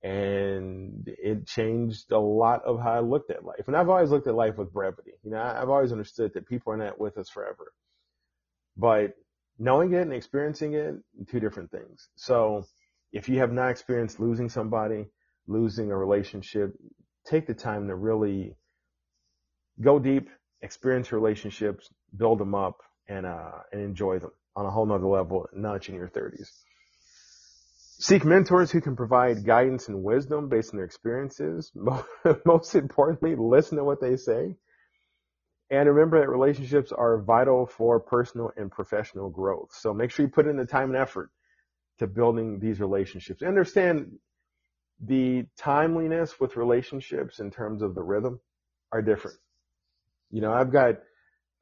[0.03, 3.67] And it changed a lot of how I looked at life.
[3.67, 5.15] And I've always looked at life with brevity.
[5.25, 7.73] You know, I've always understood that people are not with us forever.
[8.77, 9.15] But
[9.59, 10.95] knowing it and experiencing it,
[11.29, 12.09] two different things.
[12.15, 12.65] So
[13.13, 15.07] if you have not experienced losing somebody,
[15.49, 16.75] losing a relationship,
[17.29, 18.55] take the time to really
[19.81, 20.29] go deep,
[20.63, 25.47] experience relationships, build them up, and uh, and enjoy them on a whole nother level,
[25.53, 26.51] not in your 30s.
[28.01, 31.73] Seek mentors who can provide guidance and wisdom based on their experiences.
[32.45, 34.57] Most importantly, listen to what they say.
[35.71, 39.71] And remember that relationships are vital for personal and professional growth.
[39.73, 41.31] So make sure you put in the time and effort
[41.99, 43.43] to building these relationships.
[43.43, 44.19] Understand
[45.01, 48.41] the timeliness with relationships in terms of the rhythm
[48.93, 49.39] are different.
[50.31, 50.97] You know, I've got,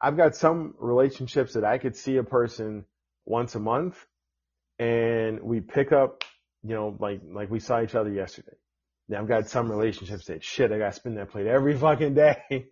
[0.01, 2.85] I've got some relationships that I could see a person
[3.25, 4.05] once a month
[4.79, 6.25] and we pick up,
[6.63, 8.57] you know, like, like we saw each other yesterday.
[9.09, 12.67] Now I've got some relationships that shit, I gotta spin that plate every fucking day.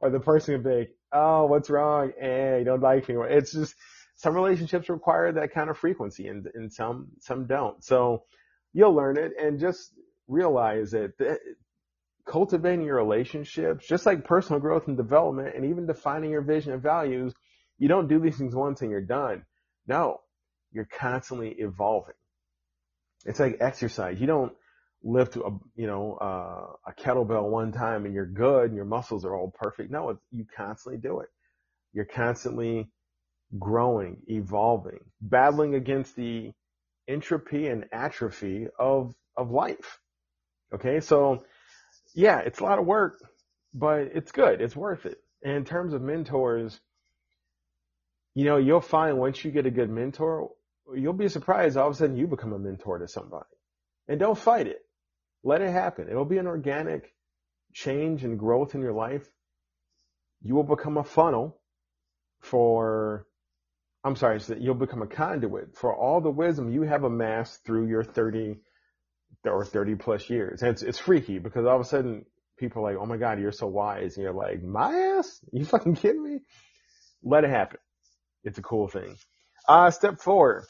[0.00, 2.12] or the person would be like, oh, what's wrong?
[2.20, 3.16] Eh, you don't like me.
[3.28, 3.74] It's just,
[4.16, 7.82] some relationships require that kind of frequency and, and some, some don't.
[7.82, 8.24] So
[8.72, 9.92] you'll learn it and just
[10.28, 11.12] realize that
[12.26, 16.82] cultivating your relationships, just like personal growth and development and even defining your vision and
[16.82, 17.34] values,
[17.78, 19.44] you don't do these things once and you're done.
[19.86, 20.20] No,
[20.72, 22.14] you're constantly evolving.
[23.24, 24.20] It's like exercise.
[24.20, 24.52] You don't
[25.02, 29.24] lift a, you know, uh, a kettlebell one time and you're good and your muscles
[29.24, 29.90] are all perfect.
[29.90, 31.28] No, you constantly do it.
[31.92, 32.90] You're constantly
[33.58, 36.52] growing, evolving, battling against the
[37.10, 39.98] entropy and atrophy of, of life.
[40.74, 41.00] Okay.
[41.00, 41.44] So
[42.14, 43.20] yeah, it's a lot of work,
[43.74, 44.60] but it's good.
[44.60, 45.18] It's worth it.
[45.42, 46.78] And in terms of mentors,
[48.34, 50.50] you know, you'll find once you get a good mentor,
[50.94, 53.44] you'll be surprised all of a sudden you become a mentor to somebody.
[54.08, 54.80] And don't fight it.
[55.42, 56.08] Let it happen.
[56.08, 57.14] It'll be an organic
[57.72, 59.26] change and growth in your life.
[60.42, 61.58] You will become a funnel
[62.40, 63.26] for
[64.02, 67.64] I'm sorry, so that you'll become a conduit for all the wisdom you have amassed
[67.64, 68.56] through your 30
[69.44, 70.62] or 30 plus years.
[70.62, 72.24] And it's, it's freaky because all of a sudden
[72.58, 74.16] people are like, oh my God, you're so wise.
[74.16, 75.40] And you're like, my ass?
[75.52, 76.38] You fucking kidding me?
[77.22, 77.78] Let it happen.
[78.44, 79.16] It's a cool thing.
[79.68, 80.66] Uh, step four,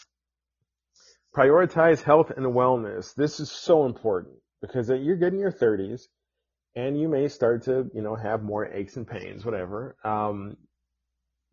[1.37, 3.15] prioritize health and wellness.
[3.15, 6.03] This is so important because you're getting your 30s
[6.75, 9.97] and you may start to, you know, have more aches and pains, whatever.
[10.05, 10.57] Um,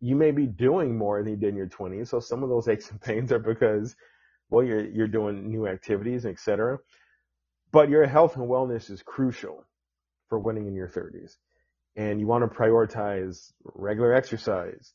[0.00, 2.08] you may be doing more than you did in your 20s.
[2.08, 3.96] So some of those aches and pains are because,
[4.50, 6.78] well, you're, you're doing new activities, etc.
[7.72, 9.64] But your health and wellness is crucial
[10.28, 11.36] for winning in your 30s.
[11.96, 14.92] And you want to prioritize regular exercise,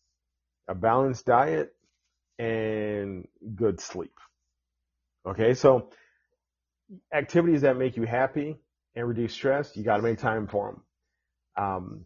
[0.69, 1.73] a balanced diet,
[2.39, 4.13] and good sleep.
[5.25, 5.53] Okay.
[5.53, 5.89] So
[7.13, 8.57] activities that make you happy
[8.95, 11.65] and reduce stress, you got to make time for them.
[11.65, 12.05] Um,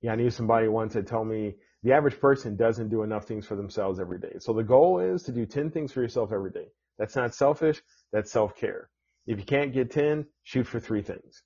[0.00, 1.56] yeah, I knew somebody once that told me
[1.86, 4.38] the average person doesn't do enough things for themselves every day.
[4.40, 6.66] So the goal is to do 10 things for yourself every day.
[6.98, 7.80] That's not selfish.
[8.12, 8.90] That's self-care.
[9.28, 11.44] If you can't get 10, shoot for three things.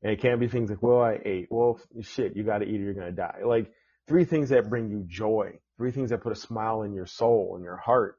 [0.00, 1.48] And it can't be things like, well, I ate.
[1.50, 3.40] Well, shit, you got to eat or you're going to die.
[3.44, 3.72] Like
[4.06, 7.54] three things that bring you joy, three things that put a smile in your soul
[7.56, 8.16] and your heart.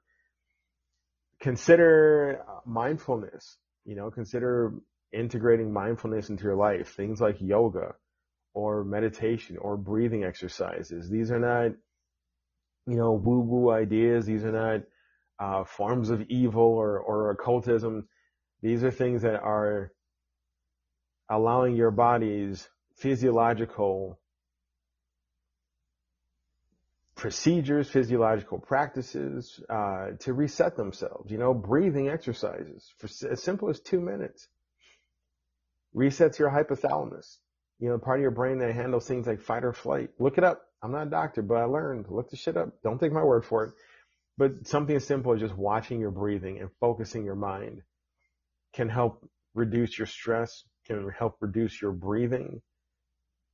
[1.40, 4.74] Consider mindfulness, you know, consider
[5.14, 6.96] integrating mindfulness into your life.
[6.98, 7.96] Things like yoga,
[8.54, 11.10] or meditation or breathing exercises.
[11.10, 11.72] These are not,
[12.88, 14.26] you know, woo woo ideas.
[14.26, 14.82] These are not
[15.40, 18.08] uh, forms of evil or, or occultism.
[18.62, 19.92] These are things that are
[21.30, 24.20] allowing your body's physiological
[27.16, 31.30] procedures, physiological practices uh, to reset themselves.
[31.30, 34.48] You know, breathing exercises for as simple as two minutes
[35.96, 37.38] resets your hypothalamus.
[37.80, 40.10] You know, part of your brain that handles things like fight or flight.
[40.20, 40.62] Look it up.
[40.82, 42.08] I'm not a doctor, but I learned.
[42.10, 42.70] Look the shit up.
[42.84, 43.74] Don't take my word for it.
[44.38, 47.82] But something as simple as just watching your breathing and focusing your mind
[48.74, 52.62] can help reduce your stress, can help reduce your breathing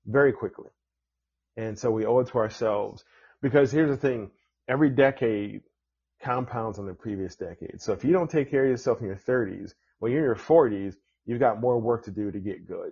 [0.06, 0.70] very quickly.
[1.58, 3.04] And so we owe it to ourselves
[3.42, 4.32] because here's the thing,
[4.68, 5.62] every decade
[6.22, 7.82] compounds on the previous decade.
[7.82, 10.36] So if you don't take care of yourself in your 30s, when you're in your
[10.36, 12.92] 40s, you've got more work to do to get good.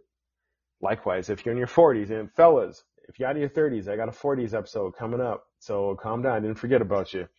[0.84, 3.96] Likewise, if you're in your 40s, and fellas, if you're out of your 30s, I
[3.96, 5.46] got a 40s episode coming up.
[5.60, 6.34] So calm down.
[6.34, 7.30] I didn't forget about you.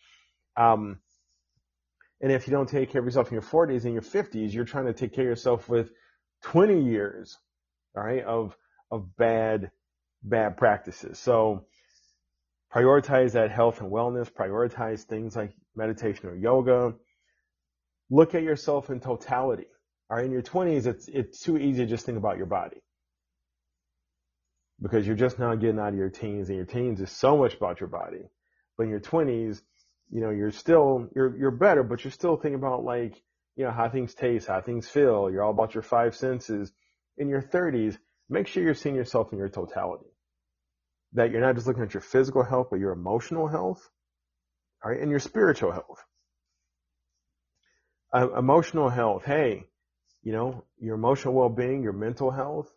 [0.57, 0.97] Um,
[2.21, 4.65] and if you don't take care of yourself in your 40s and your 50s, you're
[4.65, 5.91] trying to take care of yourself with
[6.41, 7.37] 20 years,
[7.95, 8.57] all right, of,
[8.89, 9.69] of bad,
[10.23, 11.19] bad practices.
[11.19, 11.67] So
[12.73, 16.95] prioritize that health and wellness, prioritize things like meditation or yoga.
[18.09, 19.67] Look at yourself in totality.
[20.09, 22.77] All right, in your 20s, it's, it's too easy to just think about your body
[24.81, 27.53] because you're just now getting out of your teens and your teens is so much
[27.55, 28.29] about your body.
[28.77, 29.61] But in your 20s,
[30.11, 33.21] you know, you're still, you're, you're better, but you're still thinking about like,
[33.55, 35.31] you know, how things taste, how things feel.
[35.31, 36.73] You're all about your five senses.
[37.17, 37.97] In your 30s,
[38.29, 40.09] make sure you're seeing yourself in your totality.
[41.13, 43.89] That you're not just looking at your physical health, but your emotional health,
[44.83, 46.03] all right, and your spiritual health.
[48.13, 49.65] Uh, emotional health, hey,
[50.21, 52.74] you know, your emotional well-being, your mental health,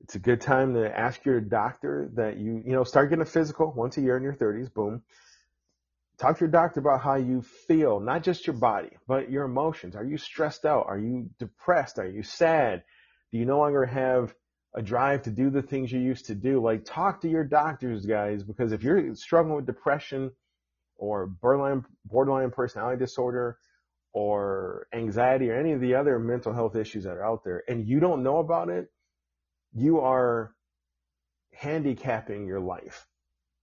[0.00, 3.26] it's a good time to ask your doctor that you, you know, start getting a
[3.26, 5.02] physical once a year in your 30s, boom.
[6.18, 9.96] Talk to your doctor about how you feel, not just your body, but your emotions.
[9.96, 10.86] Are you stressed out?
[10.88, 11.98] Are you depressed?
[11.98, 12.82] Are you sad?
[13.30, 14.34] Do you no longer have
[14.74, 16.62] a drive to do the things you used to do?
[16.62, 20.32] Like talk to your doctors, guys, because if you're struggling with depression
[20.96, 23.58] or borderline, borderline personality disorder
[24.12, 27.86] or anxiety or any of the other mental health issues that are out there and
[27.86, 28.90] you don't know about it,
[29.74, 30.54] you are
[31.54, 33.06] handicapping your life.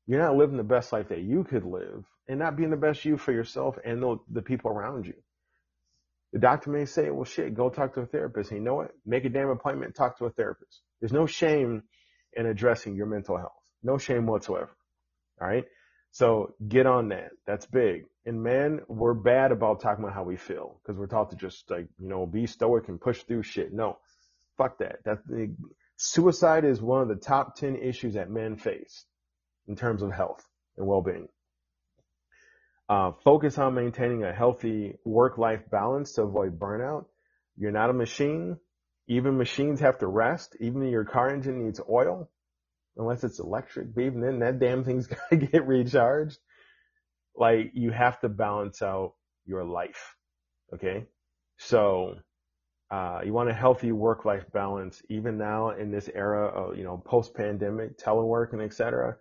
[0.06, 3.04] You're not living the best life that you could live and not being the best
[3.04, 5.16] you for yourself and the, the people around you.
[6.34, 8.52] The doctor may say, well, shit, go talk to a therapist.
[8.52, 8.92] You know what?
[9.06, 10.82] Make a damn appointment, talk to a therapist.
[11.00, 11.84] There's no shame
[12.34, 13.52] in addressing your mental health.
[13.84, 14.76] No shame whatsoever.
[15.42, 15.66] All right.
[16.12, 17.32] So get on that.
[17.46, 18.06] That's big.
[18.26, 21.70] And man, we're bad about talking about how we feel because we're taught to just
[21.70, 23.74] like, you know, be stoic and push through shit.
[23.74, 23.98] No,
[24.58, 24.98] fuck that.
[25.06, 25.22] That's
[25.98, 29.06] Suicide is one of the top 10 issues that men face
[29.68, 31.28] in terms of health and well-being.
[32.88, 37.06] Uh, focus on maintaining a healthy work-life balance to avoid burnout.
[37.58, 38.58] You're not a machine.
[39.08, 40.56] Even machines have to rest.
[40.60, 42.30] Even your car engine needs oil,
[42.96, 43.94] unless it's electric.
[43.94, 46.38] But even then, that damn thing's got to get recharged.
[47.36, 50.16] Like you have to balance out your life.
[50.74, 51.08] Okay.
[51.58, 52.16] So
[52.90, 56.98] uh, you want a healthy work-life balance, even now in this era of, you know,
[57.06, 59.18] post-pandemic, telework and et cetera.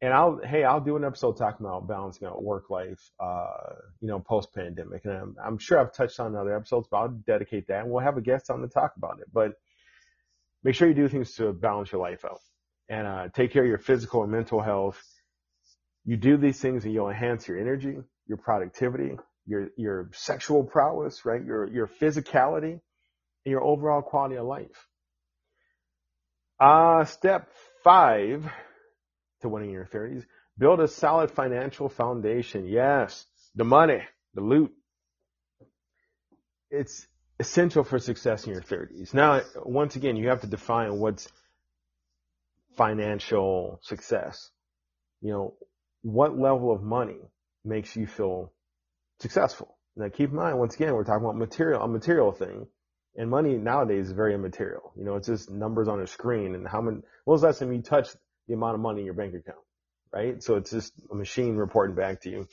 [0.00, 4.08] And I'll, hey, I'll do an episode talking about balancing out work life, uh, you
[4.08, 5.04] know, post-pandemic.
[5.04, 8.04] And I'm, I'm sure I've touched on other episodes, but I'll dedicate that and we'll
[8.04, 9.26] have a guest on to talk about it.
[9.32, 9.52] But
[10.62, 12.40] make sure you do things to balance your life out
[12.88, 15.02] and, uh, take care of your physical and mental health.
[16.04, 21.24] You do these things and you'll enhance your energy, your productivity, your, your sexual prowess,
[21.24, 21.42] right?
[21.42, 22.80] Your, your physicality
[23.44, 24.88] and your overall quality of life.
[26.58, 27.48] Uh, step
[27.82, 28.50] five
[29.42, 30.24] to winning your 30s,
[30.56, 32.66] build a solid financial foundation.
[32.66, 34.02] Yes, the money,
[34.34, 34.72] the loot.
[36.70, 37.06] It's
[37.38, 39.12] essential for success in your 30s.
[39.14, 41.28] Now, once again, you have to define what's
[42.76, 44.50] financial success.
[45.20, 45.54] You know,
[46.02, 47.18] what level of money
[47.64, 48.52] makes you feel
[49.20, 49.76] successful?
[49.96, 52.66] Now keep in mind, once again, we're talking about material, a material thing.
[53.16, 54.92] And money nowadays is very immaterial.
[54.96, 57.60] You know, it's just numbers on a screen and how many, when was the last
[57.60, 58.16] time you touched
[58.48, 59.58] the amount of money in your bank account?
[60.12, 60.42] Right?
[60.42, 62.48] So it's just a machine reporting back to you.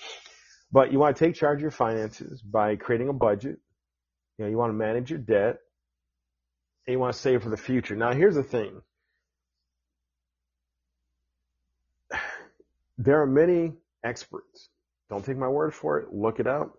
[0.72, 3.58] But you want to take charge of your finances by creating a budget.
[4.38, 5.58] You know, you want to manage your debt
[6.86, 7.96] and you want to save for the future.
[7.96, 8.82] Now here's the thing.
[12.98, 14.70] There are many experts.
[15.10, 16.14] Don't take my word for it.
[16.14, 16.78] Look it up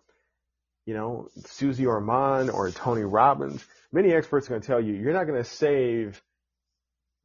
[0.85, 5.13] you know, Susie Orman or Tony Robbins, many experts are going to tell you you're
[5.13, 6.21] not going to save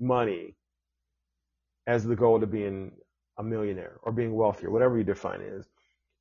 [0.00, 0.54] money
[1.86, 2.92] as the goal to being
[3.38, 5.66] a millionaire or being wealthy or whatever you define it as.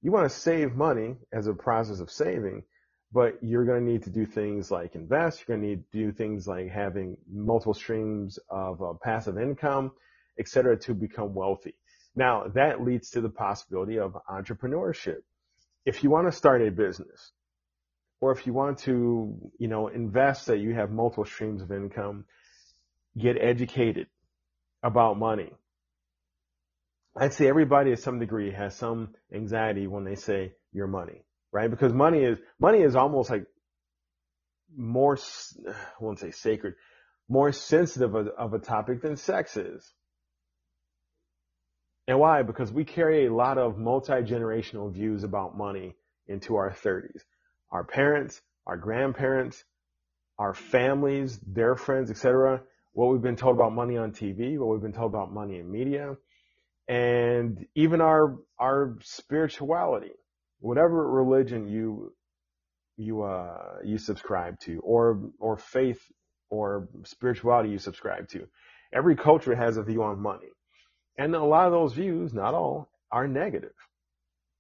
[0.02, 2.64] You want to save money as a process of saving
[3.12, 5.40] but you're going to need to do things like invest.
[5.48, 9.92] You're going to need to do things like having multiple streams of uh, passive income,
[10.40, 11.76] et cetera, to become wealthy.
[12.16, 15.20] Now that leads to the possibility of entrepreneurship.
[15.88, 17.32] If you want to start a business
[18.22, 22.26] or if you want to, you know, invest that you have multiple streams of income,
[23.18, 24.08] get educated
[24.84, 25.52] about money.
[27.16, 31.70] I'd say everybody to some degree has some anxiety when they say your money right?
[31.70, 33.46] Because money is, money is almost like
[34.76, 35.18] more,
[35.68, 36.76] I won't say sacred,
[37.30, 39.92] more sensitive of, of a topic than sex is.
[42.08, 42.42] And why?
[42.44, 45.96] Because we carry a lot of multi-generational views about money
[46.28, 47.22] into our 30s.
[47.72, 49.64] Our parents, our grandparents,
[50.40, 52.62] our families, their friends, etc.
[52.94, 55.70] What we've been told about money on TV, what we've been told about money in
[55.70, 56.16] media,
[56.88, 60.12] and even our our spirituality
[60.60, 62.14] whatever religion you
[62.96, 66.02] you uh you subscribe to or or faith
[66.50, 68.48] or spirituality you subscribe to
[68.94, 70.48] every culture has a view on money
[71.18, 73.74] and a lot of those views not all are negative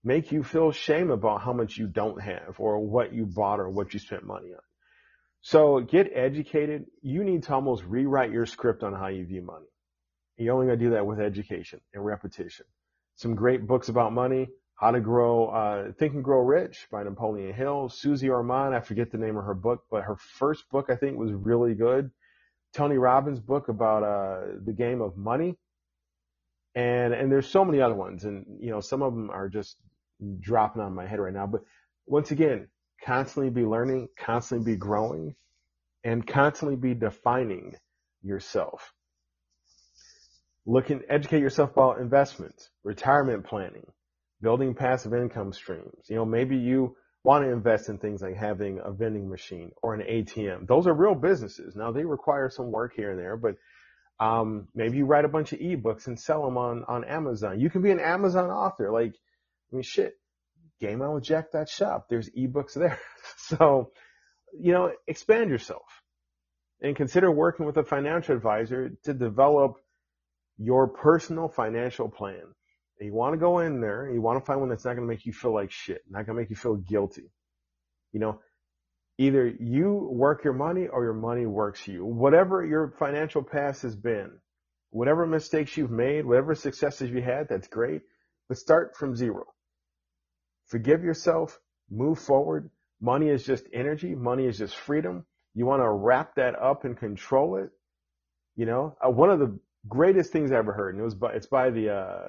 [0.03, 3.69] make you feel shame about how much you don't have or what you bought or
[3.69, 4.61] what you spent money on
[5.41, 9.65] so get educated you need to almost rewrite your script on how you view money
[10.37, 12.65] you're only going to do that with education and repetition
[13.15, 14.47] some great books about money
[14.77, 17.89] how to Grow, uh, Think and Grow Rich by Napoleon Hill.
[17.89, 21.17] Susie Orman, I forget the name of her book, but her first book I think
[21.17, 22.11] was really good.
[22.73, 25.57] Tony Robbins' book about uh, the game of money.
[26.77, 29.77] And and there's so many other ones, and you know some of them are just
[30.39, 31.47] dropping on my head right now.
[31.47, 31.61] But
[32.05, 32.67] once again,
[33.03, 35.33] constantly be learning, constantly be growing,
[36.03, 37.73] and constantly be defining
[38.21, 38.93] yourself.
[40.67, 43.87] Look and educate yourself about investments, retirement planning,
[44.43, 46.05] building passive income streams.
[46.09, 49.95] You know, maybe you want to invest in things like having a vending machine or
[49.95, 50.67] an ATM.
[50.67, 51.75] Those are real businesses.
[51.75, 53.55] Now they require some work here and there, but
[54.19, 57.59] um, maybe you write a bunch of ebooks and sell them on, on Amazon.
[57.59, 58.91] You can be an Amazon author.
[58.91, 59.13] Like,
[59.71, 60.13] I mean, shit,
[60.81, 62.07] gameonwithjack.shop.
[62.09, 62.99] There's ebooks there.
[63.37, 63.91] so,
[64.59, 65.85] you know, expand yourself
[66.81, 69.75] and consider working with a financial advisor to develop
[70.57, 72.53] your personal financial plan
[73.05, 75.13] you want to go in there, you want to find one that's not going to
[75.13, 77.29] make you feel like shit, not going to make you feel guilty.
[78.11, 78.39] You know,
[79.17, 82.05] either you work your money or your money works you.
[82.05, 84.31] Whatever your financial past has been,
[84.91, 88.01] whatever mistakes you've made, whatever successes you had, that's great.
[88.47, 89.45] But start from zero.
[90.67, 91.59] Forgive yourself,
[91.89, 92.69] move forward.
[93.01, 94.15] Money is just energy.
[94.15, 95.25] Money is just freedom.
[95.53, 97.69] You want to wrap that up and control it.
[98.55, 101.33] You know, uh, one of the greatest things I ever heard, and it was by
[101.33, 102.19] it's by the uh,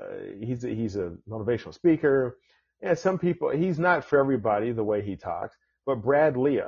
[0.40, 2.38] he's a, he's a motivational speaker.
[2.80, 5.56] And some people, he's not for everybody the way he talks,
[5.88, 6.60] but Brad Lea,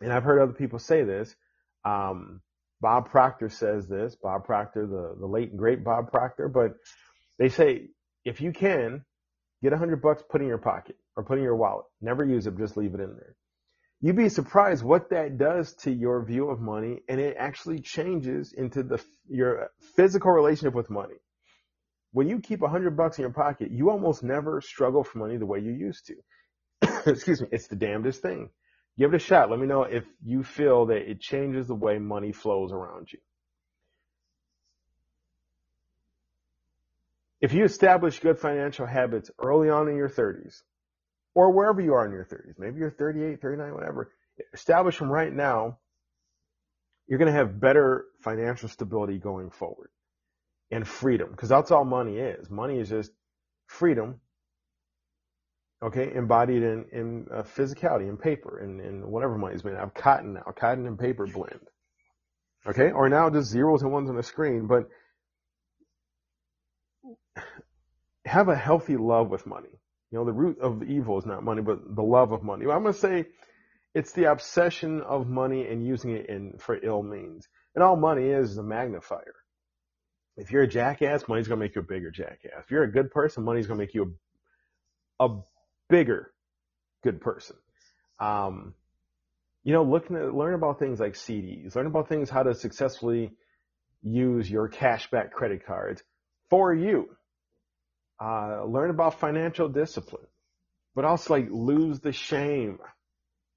[0.00, 1.36] and I've heard other people say this.
[1.84, 2.40] Um,
[2.80, 4.16] Bob Proctor says this.
[4.16, 6.72] Bob Proctor, the the late and great Bob Proctor, but
[7.38, 7.88] they say
[8.24, 9.04] if you can
[9.62, 11.84] get a hundred bucks, put in your pocket or put in your wallet.
[12.00, 13.36] Never use it, just leave it in there
[14.00, 18.54] you'd be surprised what that does to your view of money and it actually changes
[18.54, 18.98] into the
[19.28, 21.16] your physical relationship with money
[22.12, 25.36] when you keep a hundred bucks in your pocket you almost never struggle for money
[25.36, 26.14] the way you used to
[27.06, 28.50] excuse me it's the damnedest thing
[28.98, 31.98] give it a shot let me know if you feel that it changes the way
[31.98, 33.18] money flows around you
[37.40, 40.62] if you establish good financial habits early on in your 30s
[41.34, 42.58] or wherever you are in your 30s.
[42.58, 44.12] Maybe you're 38, 39, whatever.
[44.52, 45.78] Establish them right now.
[47.06, 49.90] You're going to have better financial stability going forward
[50.70, 52.48] and freedom because that's all money is.
[52.48, 53.10] Money is just
[53.66, 54.20] freedom.
[55.82, 59.84] Okay, embodied in in uh, physicality, in paper, in, in whatever money is made out
[59.84, 61.60] of cotton now, cotton and paper blend.
[62.66, 64.88] Okay, or now just zeros and ones on the screen, but
[68.26, 69.70] have a healthy love with money.
[70.10, 72.66] You know, the root of the evil is not money, but the love of money.
[72.66, 73.26] Well, I'm going to say
[73.94, 77.48] it's the obsession of money and using it in for ill means.
[77.74, 79.34] And all money is is a magnifier.
[80.36, 82.64] If you're a jackass, money's going to make you a bigger jackass.
[82.64, 84.16] If you're a good person, money's going to make you
[85.20, 85.40] a, a
[85.90, 86.32] bigger
[87.02, 87.56] good person.
[88.18, 88.74] Um,
[89.64, 93.32] you know, at, learn about things like CDs, learn about things how to successfully
[94.02, 96.02] use your cashback credit cards
[96.48, 97.10] for you
[98.20, 100.26] uh, learn about financial discipline,
[100.94, 102.78] but also like lose the shame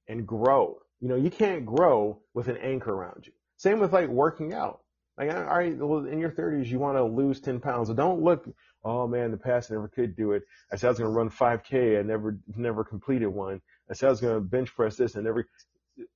[0.07, 0.77] and grow.
[1.01, 3.33] You know, you can't grow with an anchor around you.
[3.57, 4.79] Same with like working out.
[5.17, 7.89] Like, all right, well, in your 30s, you want to lose 10 pounds.
[7.89, 8.47] So don't look,
[8.83, 10.43] oh man, the past I never could do it.
[10.71, 11.99] I said I was going to run 5K.
[11.99, 13.61] I never, never completed one.
[13.89, 15.47] I said I was going to bench press this and never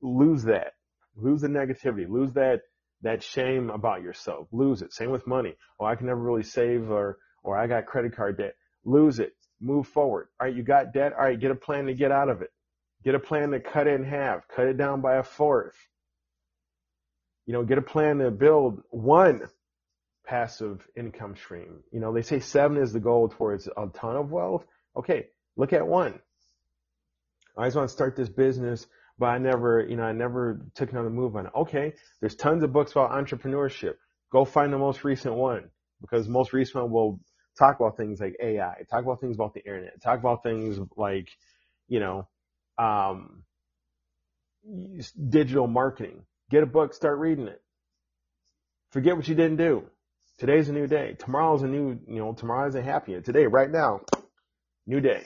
[0.01, 0.74] lose that.
[1.15, 2.07] Lose the negativity.
[2.07, 2.61] Lose that,
[3.01, 4.47] that shame about yourself.
[4.51, 4.93] Lose it.
[4.93, 5.55] Same with money.
[5.80, 8.55] Oh, I can never really save or, or I got credit card debt.
[8.86, 9.34] Lose it.
[9.59, 10.28] Move forward.
[10.39, 10.55] All right.
[10.55, 11.13] You got debt.
[11.13, 11.39] All right.
[11.39, 12.51] Get a plan to get out of it.
[13.03, 14.47] Get a plan to cut it in half.
[14.47, 15.76] Cut it down by a fourth
[17.47, 19.41] you know, get a plan to build one
[20.28, 21.84] passive income stream.
[21.91, 24.65] You know, they say seven is the goal towards a ton of wealth.
[24.95, 26.19] Okay, look at one.
[27.57, 28.86] I just want to start this business,
[29.17, 31.51] but I never, you know, I never took another move on it.
[31.55, 33.95] Okay, there's tons of books about entrepreneurship.
[34.32, 35.69] Go find the most recent one
[36.01, 37.19] because most recent one will
[37.57, 41.30] talk about things like AI, talk about things about the internet, talk about things like,
[41.88, 42.28] you know,
[42.78, 43.43] um,
[45.30, 46.23] digital marketing.
[46.51, 47.61] Get a book, start reading it.
[48.91, 49.86] Forget what you didn't do.
[50.38, 51.15] Today's a new day.
[51.17, 53.19] Tomorrow's a new, you know, tomorrow's a happy.
[53.21, 54.01] Today, right now,
[54.85, 55.25] new day.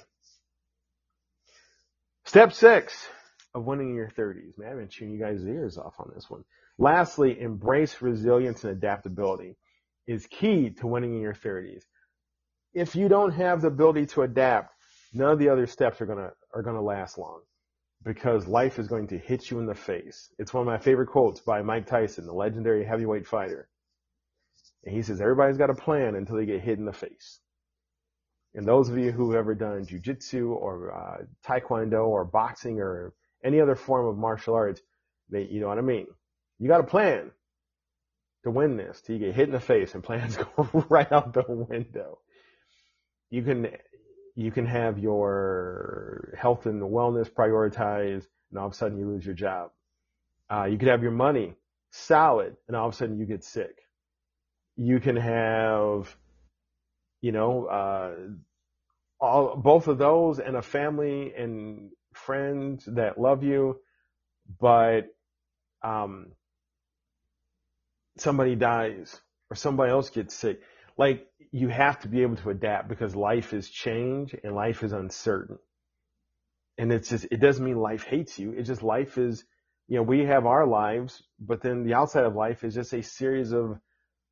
[2.23, 3.07] Step six
[3.53, 4.57] of winning in your 30s.
[4.57, 6.45] Man, I've been chewing you guys' ears off on this one.
[6.77, 9.57] Lastly, embrace resilience and adaptability
[10.07, 11.83] is key to winning in your 30s.
[12.73, 14.73] If you don't have the ability to adapt,
[15.13, 17.41] none of the other steps are gonna are gonna last long
[18.03, 20.29] because life is going to hit you in the face.
[20.39, 23.67] It's one of my favorite quotes by Mike Tyson, the legendary heavyweight fighter.
[24.83, 27.39] And he says, everybody's got a plan until they get hit in the face.
[28.53, 33.13] And those of you who have ever done jujitsu or uh, taekwondo or boxing or
[33.43, 34.81] any other form of martial arts,
[35.29, 36.07] they, you know what I mean?
[36.59, 37.31] You got a plan
[38.43, 41.33] to win this till you get hit in the face and plans go right out
[41.33, 42.19] the window.
[43.29, 43.67] You can
[44.35, 49.25] you can have your health and wellness prioritized, and all of a sudden you lose
[49.25, 49.71] your job.
[50.49, 51.55] Uh, you could have your money
[51.91, 53.77] solid, and all of a sudden you get sick.
[54.83, 56.15] You can have,
[57.21, 58.15] you know, uh,
[59.19, 63.79] all both of those, and a family and friends that love you,
[64.59, 65.01] but
[65.83, 66.31] um,
[68.17, 69.21] somebody dies
[69.51, 70.61] or somebody else gets sick.
[70.97, 74.93] Like you have to be able to adapt because life is change and life is
[74.93, 75.59] uncertain.
[76.79, 78.53] And it's just, it doesn't mean life hates you.
[78.53, 79.43] It's just life is,
[79.87, 83.03] you know, we have our lives, but then the outside of life is just a
[83.03, 83.79] series of,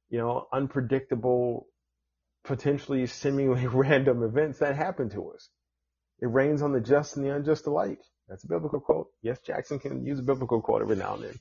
[0.09, 1.67] you know, unpredictable,
[2.43, 5.49] potentially seemingly random events that happen to us.
[6.21, 8.01] It rains on the just and the unjust alike.
[8.27, 9.07] That's a biblical quote.
[9.21, 11.39] Yes, Jackson can use a biblical quote every now and then.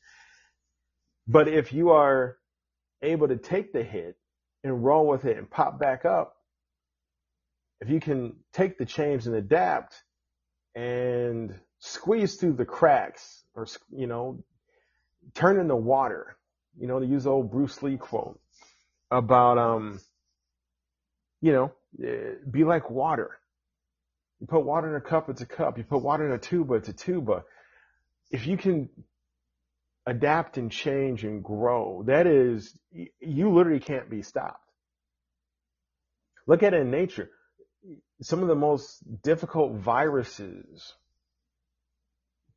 [1.26, 2.36] But if you are
[3.02, 4.16] able to take the hit
[4.64, 6.34] and roll with it and pop back up,
[7.80, 10.02] if you can take the change and adapt
[10.74, 14.42] and squeeze through the cracks or, you know,
[15.34, 16.38] turn in the water,
[16.78, 18.40] you know, to use old Bruce Lee quote
[19.10, 20.00] about, um,
[21.40, 23.38] you know, eh, be like water.
[24.40, 25.78] You put water in a cup, it's a cup.
[25.78, 27.44] You put water in a tuba, it's a tuba.
[28.30, 28.88] If you can
[30.08, 32.02] adapt and change and grow.
[32.06, 34.64] That is, you literally can't be stopped.
[36.46, 37.30] Look at it in nature.
[38.22, 40.94] Some of the most difficult viruses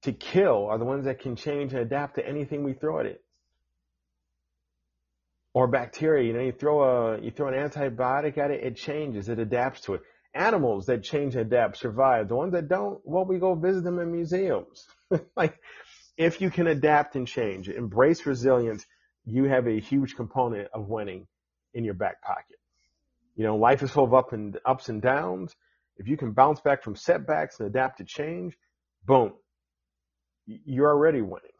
[0.03, 3.05] to kill are the ones that can change and adapt to anything we throw at
[3.05, 3.21] it.
[5.53, 9.27] Or bacteria, you know, you throw a, you throw an antibiotic at it, it changes,
[9.27, 10.01] it adapts to it.
[10.33, 12.29] Animals that change adapt survive.
[12.29, 14.87] The ones that don't, well, we go visit them in museums.
[15.35, 15.59] like,
[16.15, 18.85] if you can adapt and change, embrace resilience,
[19.25, 21.27] you have a huge component of winning
[21.73, 22.57] in your back pocket.
[23.35, 25.55] You know, life is full of up and ups and downs.
[25.97, 28.57] If you can bounce back from setbacks and adapt to change,
[29.05, 29.33] boom,
[30.45, 31.51] you're already winning.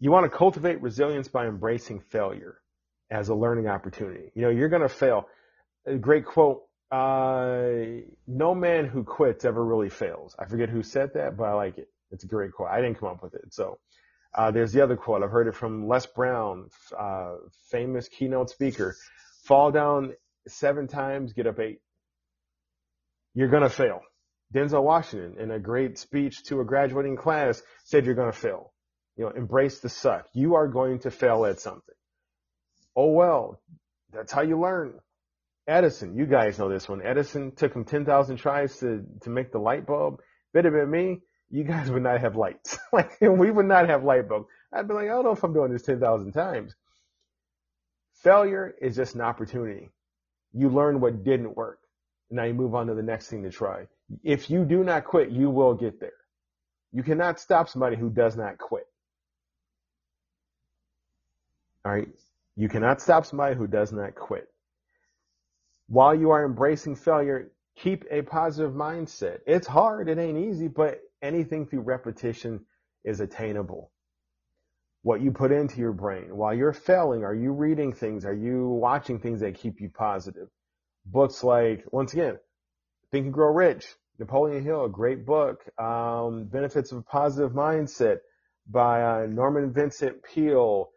[0.00, 2.58] You want to cultivate resilience by embracing failure
[3.10, 4.32] as a learning opportunity.
[4.34, 5.28] You know, you're going to fail.
[5.86, 6.62] A great quote.
[6.90, 10.34] Uh, no man who quits ever really fails.
[10.38, 11.88] I forget who said that, but I like it.
[12.10, 12.70] It's a great quote.
[12.70, 13.52] I didn't come up with it.
[13.52, 13.78] So,
[14.34, 15.22] uh, there's the other quote.
[15.22, 17.34] I've heard it from Les Brown, uh,
[17.70, 18.96] famous keynote speaker.
[19.44, 20.14] Fall down
[20.48, 21.80] seven times, get up eight.
[23.34, 24.00] You're going to fail.
[24.52, 28.72] Denzel Washington, in a great speech to a graduating class, said you're going to fail.
[29.16, 30.26] You know, embrace the suck.
[30.32, 31.94] You are going to fail at something.
[32.96, 33.60] Oh well,
[34.12, 34.94] that's how you learn.
[35.66, 37.00] Edison, you guys know this one.
[37.02, 40.20] Edison took him 10,000 tries to, to make the light bulb.
[40.52, 42.76] If it had been me, you guys would not have lights.
[42.92, 44.48] like we would not have light bulbs.
[44.72, 46.74] I'd be like, I don't know if I'm doing this 10,000 times.
[48.22, 49.90] Failure is just an opportunity.
[50.52, 51.78] You learn what didn't work.
[52.30, 53.86] Now you move on to the next thing to try.
[54.22, 56.12] If you do not quit, you will get there.
[56.92, 58.86] You cannot stop somebody who does not quit.
[61.84, 62.08] All right.
[62.56, 64.48] You cannot stop somebody who does not quit.
[65.88, 69.38] While you are embracing failure, keep a positive mindset.
[69.46, 70.08] It's hard.
[70.08, 72.60] It ain't easy, but anything through repetition
[73.04, 73.90] is attainable.
[75.02, 78.26] What you put into your brain while you're failing, are you reading things?
[78.26, 80.48] Are you watching things that keep you positive?
[81.06, 82.38] Books like, once again,
[83.10, 83.86] Think and Grow Rich,
[84.18, 85.62] Napoleon Hill, a great book.
[85.78, 88.18] Um, Benefits of a Positive Mindset
[88.68, 90.90] by uh, Norman Vincent Peale,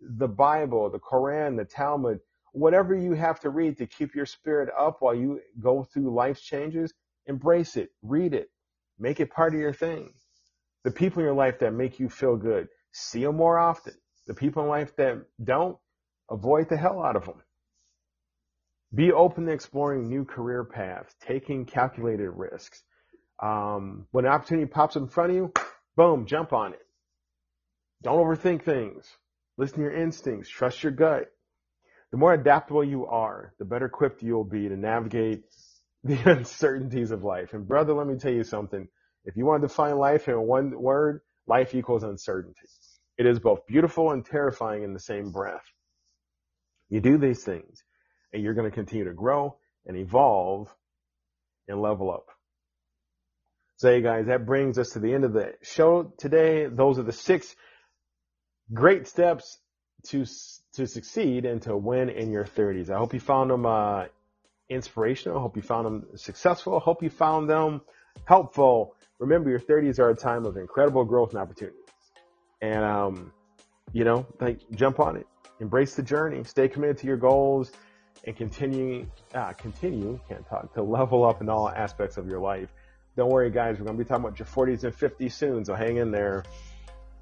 [0.00, 2.20] the Bible, the Quran, the Talmud,
[2.52, 6.40] whatever you have to read to keep your spirit up while you go through life's
[6.42, 6.92] changes,
[7.26, 8.50] embrace it, read it,
[8.98, 10.12] make it part of your thing.
[10.84, 13.94] The people in your life that make you feel good, see them more often.
[14.26, 15.76] The people in life that don't,
[16.30, 17.42] avoid the hell out of them.
[18.94, 22.82] Be open to exploring new career paths, taking calculated risks.
[23.42, 25.52] Um, when an opportunity pops in front of you,
[25.96, 26.82] boom, jump on it.
[28.02, 29.06] Don't overthink things.
[29.56, 30.48] Listen to your instincts.
[30.48, 31.26] Trust your gut.
[32.10, 35.44] The more adaptable you are, the better equipped you'll be to navigate
[36.04, 37.52] the uncertainties of life.
[37.52, 38.88] And brother, let me tell you something.
[39.24, 42.68] If you want to define life in one word, life equals uncertainty.
[43.18, 45.64] It is both beautiful and terrifying in the same breath.
[46.88, 47.82] You do these things
[48.32, 50.68] and you're going to continue to grow and evolve
[51.68, 52.26] and level up.
[53.76, 56.66] So hey guys, that brings us to the end of the show today.
[56.66, 57.54] Those are the six
[58.72, 59.58] great steps
[60.08, 60.24] to
[60.72, 62.90] to succeed and to win in your 30s.
[62.90, 64.04] I hope you found them uh,
[64.68, 65.38] inspirational.
[65.38, 66.76] I hope you found them successful.
[66.76, 67.82] I hope you found them
[68.24, 68.94] helpful.
[69.18, 71.80] Remember, your 30s are a time of incredible growth and opportunities.
[72.62, 73.32] And um,
[73.92, 75.26] you know, like jump on it,
[75.60, 77.72] embrace the journey, stay committed to your goals,
[78.24, 82.68] and continue uh, continue can't talk to level up in all aspects of your life.
[83.16, 83.78] Don't worry, guys.
[83.78, 86.44] We're to be talking about your 40s and 50s soon, so hang in there.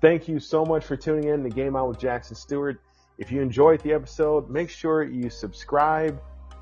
[0.00, 2.80] Thank you so much for tuning in to Game On with Jackson Stuart.
[3.18, 6.20] If you enjoyed the episode, make sure you subscribe,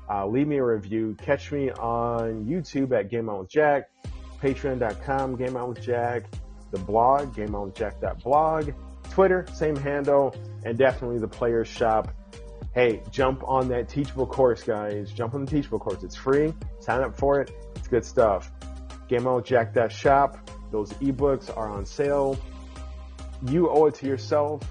[0.09, 1.15] uh, leave me a review.
[1.21, 3.91] Catch me on YouTube at Game On with Jack,
[4.41, 6.23] Patreon.com, Game On with Jack,
[6.71, 8.71] the blog, GameOnWithJack.blog,
[9.11, 10.35] Twitter, same handle,
[10.65, 12.13] and definitely the Players Shop.
[12.73, 15.11] Hey, jump on that Teachable course, guys.
[15.11, 16.03] Jump on the Teachable course.
[16.03, 16.53] It's free.
[16.79, 17.51] Sign up for it.
[17.75, 18.51] It's good stuff.
[19.09, 20.51] GameOnWithJack.shop.
[20.71, 22.37] Those ebooks are on sale
[23.45, 24.61] you owe it to yourself.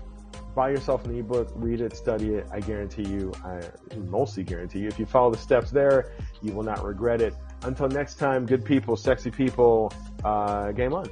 [0.55, 2.47] Buy yourself an ebook, read it, study it.
[2.51, 3.61] I guarantee you, I
[3.97, 7.35] mostly guarantee you, if you follow the steps there, you will not regret it.
[7.63, 9.93] Until next time, good people, sexy people,
[10.25, 11.09] uh, game on.